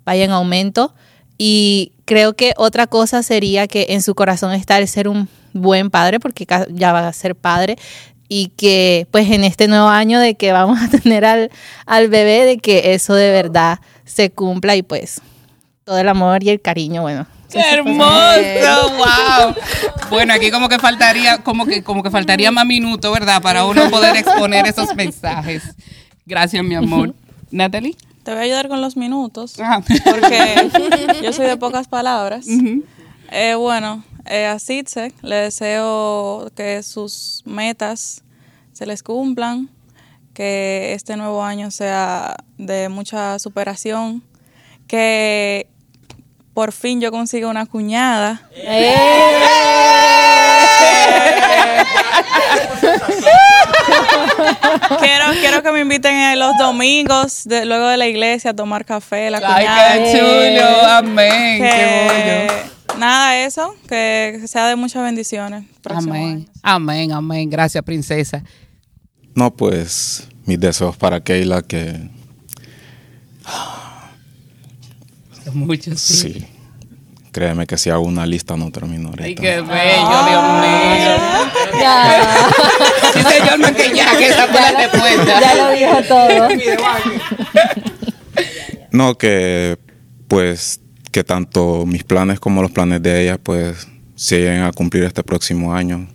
vaya 0.04 0.24
en 0.24 0.30
aumento. 0.30 0.94
Y 1.36 1.92
creo 2.04 2.34
que 2.34 2.54
otra 2.56 2.86
cosa 2.86 3.22
sería 3.22 3.66
que 3.66 3.86
en 3.90 4.02
su 4.02 4.14
corazón 4.14 4.52
está 4.52 4.78
el 4.78 4.88
ser 4.88 5.08
un 5.08 5.28
buen 5.52 5.90
padre, 5.90 6.20
porque 6.20 6.46
ya 6.70 6.92
va 6.92 7.08
a 7.08 7.12
ser 7.12 7.34
padre, 7.34 7.76
y 8.28 8.48
que 8.56 9.06
pues 9.10 9.30
en 9.30 9.44
este 9.44 9.68
nuevo 9.68 9.88
año 9.88 10.18
de 10.18 10.36
que 10.36 10.52
vamos 10.52 10.80
a 10.80 10.88
tener 11.02 11.24
al, 11.24 11.50
al 11.84 12.08
bebé, 12.08 12.46
de 12.46 12.58
que 12.58 12.94
eso 12.94 13.14
de 13.14 13.30
verdad 13.30 13.80
se 14.04 14.30
cumpla 14.30 14.74
y 14.76 14.82
pues 14.82 15.20
todo 15.84 15.98
el 15.98 16.08
amor 16.08 16.42
y 16.42 16.50
el 16.50 16.60
cariño, 16.60 17.02
bueno. 17.02 17.26
¡Qué 17.52 17.60
hermoso! 17.72 18.92
¡Wow! 18.96 19.54
Bueno, 20.10 20.34
aquí 20.34 20.50
como 20.50 20.68
que 20.68 20.78
faltaría, 20.78 21.38
como 21.38 21.64
que, 21.64 21.82
como 21.82 22.02
que 22.02 22.10
faltaría 22.10 22.50
más 22.50 22.66
minutos, 22.66 23.10
¿verdad? 23.10 23.40
Para 23.40 23.64
uno 23.64 23.88
poder 23.88 24.14
exponer 24.16 24.66
esos 24.66 24.94
mensajes. 24.94 25.62
Gracias, 26.26 26.62
mi 26.62 26.74
amor. 26.74 27.14
Natalie. 27.50 27.96
Te 28.22 28.30
voy 28.30 28.40
a 28.40 28.42
ayudar 28.42 28.68
con 28.68 28.80
los 28.82 28.96
minutos. 28.96 29.58
Ajá. 29.58 29.82
porque 30.04 30.70
yo 31.22 31.32
soy 31.32 31.46
de 31.46 31.56
pocas 31.56 31.88
palabras. 31.88 32.46
Eh, 33.30 33.54
bueno, 33.54 34.04
eh, 34.26 34.46
a 34.46 34.58
Sitzek 34.58 35.14
le 35.22 35.36
deseo 35.36 36.50
que 36.54 36.82
sus 36.82 37.42
metas 37.46 38.22
se 38.72 38.86
les 38.86 39.02
cumplan, 39.02 39.70
que 40.34 40.92
este 40.92 41.16
nuevo 41.16 41.42
año 41.42 41.70
sea 41.70 42.36
de 42.58 42.88
mucha 42.88 43.38
superación, 43.38 44.22
que 44.86 45.71
por 46.54 46.72
fin 46.72 47.00
yo 47.00 47.10
consiga 47.10 47.48
una 47.48 47.66
cuñada. 47.66 48.48
quiero, 55.00 55.24
quiero 55.40 55.62
que 55.62 55.72
me 55.72 55.80
inviten 55.80 56.14
en 56.14 56.38
los 56.38 56.56
domingos, 56.58 57.44
de- 57.44 57.64
luego 57.64 57.88
de 57.88 57.96
la 57.96 58.06
iglesia, 58.06 58.50
a 58.52 58.54
tomar 58.54 58.84
café, 58.84 59.30
la 59.30 59.38
¡Ay, 59.44 59.64
cuñada. 59.66 59.94
qué 59.94 60.12
chulo! 60.58 60.88
¡Amén! 60.88 61.62
¡Qué 61.62 62.46
bollo! 62.46 62.98
nada 62.98 63.38
eso, 63.38 63.74
que 63.88 64.42
sea 64.46 64.66
de 64.68 64.76
muchas 64.76 65.02
bendiciones. 65.02 65.64
Amén. 65.84 66.22
año. 66.22 66.46
Amén, 66.62 67.12
amén. 67.12 67.50
Gracias, 67.50 67.82
princesa. 67.84 68.42
No, 69.34 69.54
pues 69.54 70.28
mis 70.44 70.60
deseos 70.60 70.96
para 70.96 71.20
Keila 71.20 71.62
que 71.62 71.96
Mucho, 75.52 75.96
sí. 75.96 76.14
sí. 76.14 76.46
Créeme 77.32 77.66
que 77.66 77.78
si 77.78 77.88
hago 77.88 78.02
una 78.02 78.26
lista 78.26 78.56
no 78.58 78.70
termino 78.70 79.08
ahorita. 79.08 79.24
Ay, 79.24 79.34
qué 79.34 79.60
bello, 79.62 80.24
Dios 80.28 80.42
mío. 80.60 81.80
Ya, 81.80 82.46
Dice 83.14 83.48
Jorman 83.48 83.74
que 83.74 83.96
ya, 83.96 84.16
que 84.18 84.26
esa 84.26 84.46
fue 84.48 84.60
la 84.60 84.70
respuesta. 84.72 85.40
ya 85.40 85.54
lo 85.54 85.70
dijo 85.70 86.02
todo. 86.08 86.48
No, 88.90 89.16
que 89.16 89.78
pues 90.28 90.80
que 91.10 91.24
tanto 91.24 91.86
mis 91.86 92.04
planes 92.04 92.38
como 92.38 92.60
los 92.60 92.70
planes 92.70 93.02
de 93.02 93.22
ella 93.22 93.38
pues 93.38 93.88
se 94.14 94.38
lleguen 94.40 94.64
a 94.64 94.72
cumplir 94.72 95.04
este 95.04 95.22
próximo 95.22 95.74
año. 95.74 96.06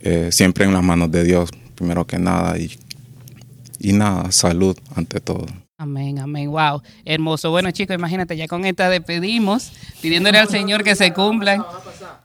Eh, 0.00 0.30
siempre 0.32 0.64
en 0.64 0.72
las 0.72 0.82
manos 0.82 1.10
de 1.10 1.24
Dios, 1.24 1.50
primero 1.74 2.06
que 2.06 2.18
nada. 2.18 2.58
Y, 2.58 2.78
y 3.78 3.92
nada, 3.92 4.32
salud 4.32 4.74
ante 4.96 5.20
todo. 5.20 5.44
Amén, 5.84 6.18
amén, 6.18 6.50
wow, 6.50 6.80
hermoso. 7.04 7.50
Bueno, 7.50 7.70
chicos, 7.70 7.94
imagínate, 7.94 8.34
ya 8.38 8.48
con 8.48 8.64
esta 8.64 8.88
despedimos, 8.88 9.70
pidiéndole 10.00 10.38
al 10.38 10.48
Señor 10.48 10.82
que 10.82 10.96
se 10.96 11.12
cumplan. 11.12 11.62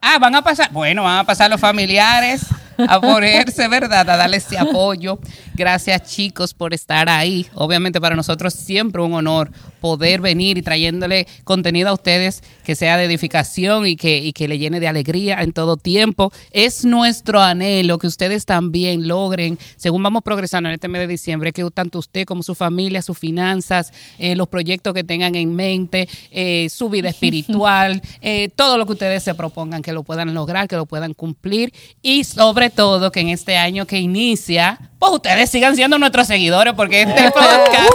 Ah, 0.02 0.18
van 0.18 0.34
a 0.34 0.42
pasar, 0.42 0.72
bueno, 0.72 1.04
van 1.04 1.18
a 1.20 1.24
pasar 1.26 1.50
los 1.50 1.60
familiares, 1.60 2.46
a 2.88 3.02
ponerse, 3.02 3.68
¿verdad? 3.68 4.10
A 4.10 4.18
darle 4.18 4.38
ese 4.38 4.58
apoyo. 4.58 5.20
Gracias, 5.54 6.04
chicos, 6.04 6.54
por 6.54 6.74
estar 6.74 7.10
ahí. 7.10 7.48
Obviamente 7.54 8.00
para 8.00 8.16
nosotros 8.16 8.54
siempre 8.54 9.02
un 9.02 9.14
honor 9.14 9.52
poder 9.80 10.22
venir 10.22 10.58
y 10.58 10.62
trayéndole 10.62 11.28
contenido 11.44 11.90
a 11.90 11.94
ustedes 11.94 12.44
que 12.64 12.76
sea 12.76 12.98
de 12.98 13.06
edificación 13.06 13.88
y 13.88 13.96
que, 13.96 14.18
y 14.18 14.34
que 14.34 14.48
le 14.48 14.60
llene 14.60 14.80
de 14.80 14.88
alegría 14.88 15.42
en 15.42 15.54
todo 15.54 15.78
tiempo. 15.78 16.32
Es 16.52 16.86
nuestro 16.86 17.42
anhelo 17.42 17.98
que 17.98 18.08
ustedes 18.08 18.46
también 18.46 19.08
logren, 19.08 19.58
según 19.76 20.04
vamos 20.04 20.24
progresando 20.24 20.70
en 20.70 20.76
este 20.76 20.88
mes 20.88 21.02
de 21.02 21.08
diciembre, 21.08 21.52
que 21.52 21.70
tanto 21.72 22.00
usted 22.00 22.26
como 22.26 22.44
su 22.44 22.56
familia, 22.56 23.02
sus 23.02 23.18
finanzas, 23.18 23.92
eh, 24.18 24.36
los 24.36 24.48
proyectos 24.48 24.94
que 24.94 25.04
tengan 25.04 25.36
en 25.36 25.56
mente, 25.56 26.08
eh, 26.32 26.68
su 26.70 26.90
vida 26.90 27.10
espiritual, 27.20 28.02
eh, 28.22 28.50
todo 28.56 28.78
lo 28.78 28.86
que 28.86 28.94
ustedes 28.94 29.24
se 29.24 29.34
propongan, 29.34 29.82
que 29.82 29.94
lo 29.94 30.04
puedan 30.04 30.34
lograr, 30.34 30.68
que 30.68 30.76
lo 30.76 30.86
puedan 30.86 31.14
cumplir 31.14 31.74
y 32.02 32.24
sobre 32.24 32.69
todo 32.70 33.12
que 33.12 33.20
en 33.22 33.30
este 33.30 33.58
año 33.58 33.86
que 33.86 34.00
inicia, 34.00 34.80
pues 35.00 35.12
ustedes 35.14 35.50
sigan 35.50 35.76
siendo 35.76 35.98
nuestros 35.98 36.28
seguidores 36.28 36.74
porque 36.74 37.02
este 37.04 37.32
podcast 37.32 37.92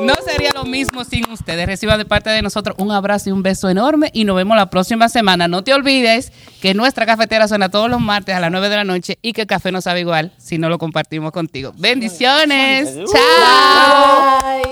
no 0.00 0.14
sería 0.26 0.50
lo 0.54 0.64
mismo 0.64 1.04
sin 1.04 1.30
ustedes. 1.30 1.66
Reciban 1.66 1.98
de 1.98 2.04
parte 2.04 2.30
de 2.30 2.42
nosotros 2.42 2.76
un 2.78 2.90
abrazo 2.90 3.30
y 3.30 3.32
un 3.32 3.42
beso 3.42 3.68
enorme 3.68 4.10
y 4.12 4.24
nos 4.24 4.36
vemos 4.36 4.56
la 4.56 4.70
próxima 4.70 5.08
semana. 5.08 5.48
No 5.48 5.62
te 5.62 5.72
olvides 5.72 6.32
que 6.60 6.74
nuestra 6.74 7.06
cafetera 7.06 7.48
suena 7.48 7.68
todos 7.68 7.90
los 7.90 8.00
martes 8.00 8.34
a 8.34 8.40
las 8.40 8.50
9 8.50 8.68
de 8.68 8.76
la 8.76 8.84
noche 8.84 9.18
y 9.22 9.32
que 9.32 9.42
el 9.42 9.46
café 9.46 9.72
no 9.72 9.80
sabe 9.80 10.00
igual 10.00 10.32
si 10.38 10.58
no 10.58 10.68
lo 10.68 10.78
compartimos 10.78 11.32
contigo. 11.32 11.72
Bendiciones. 11.76 12.94
Chao. 13.12 14.64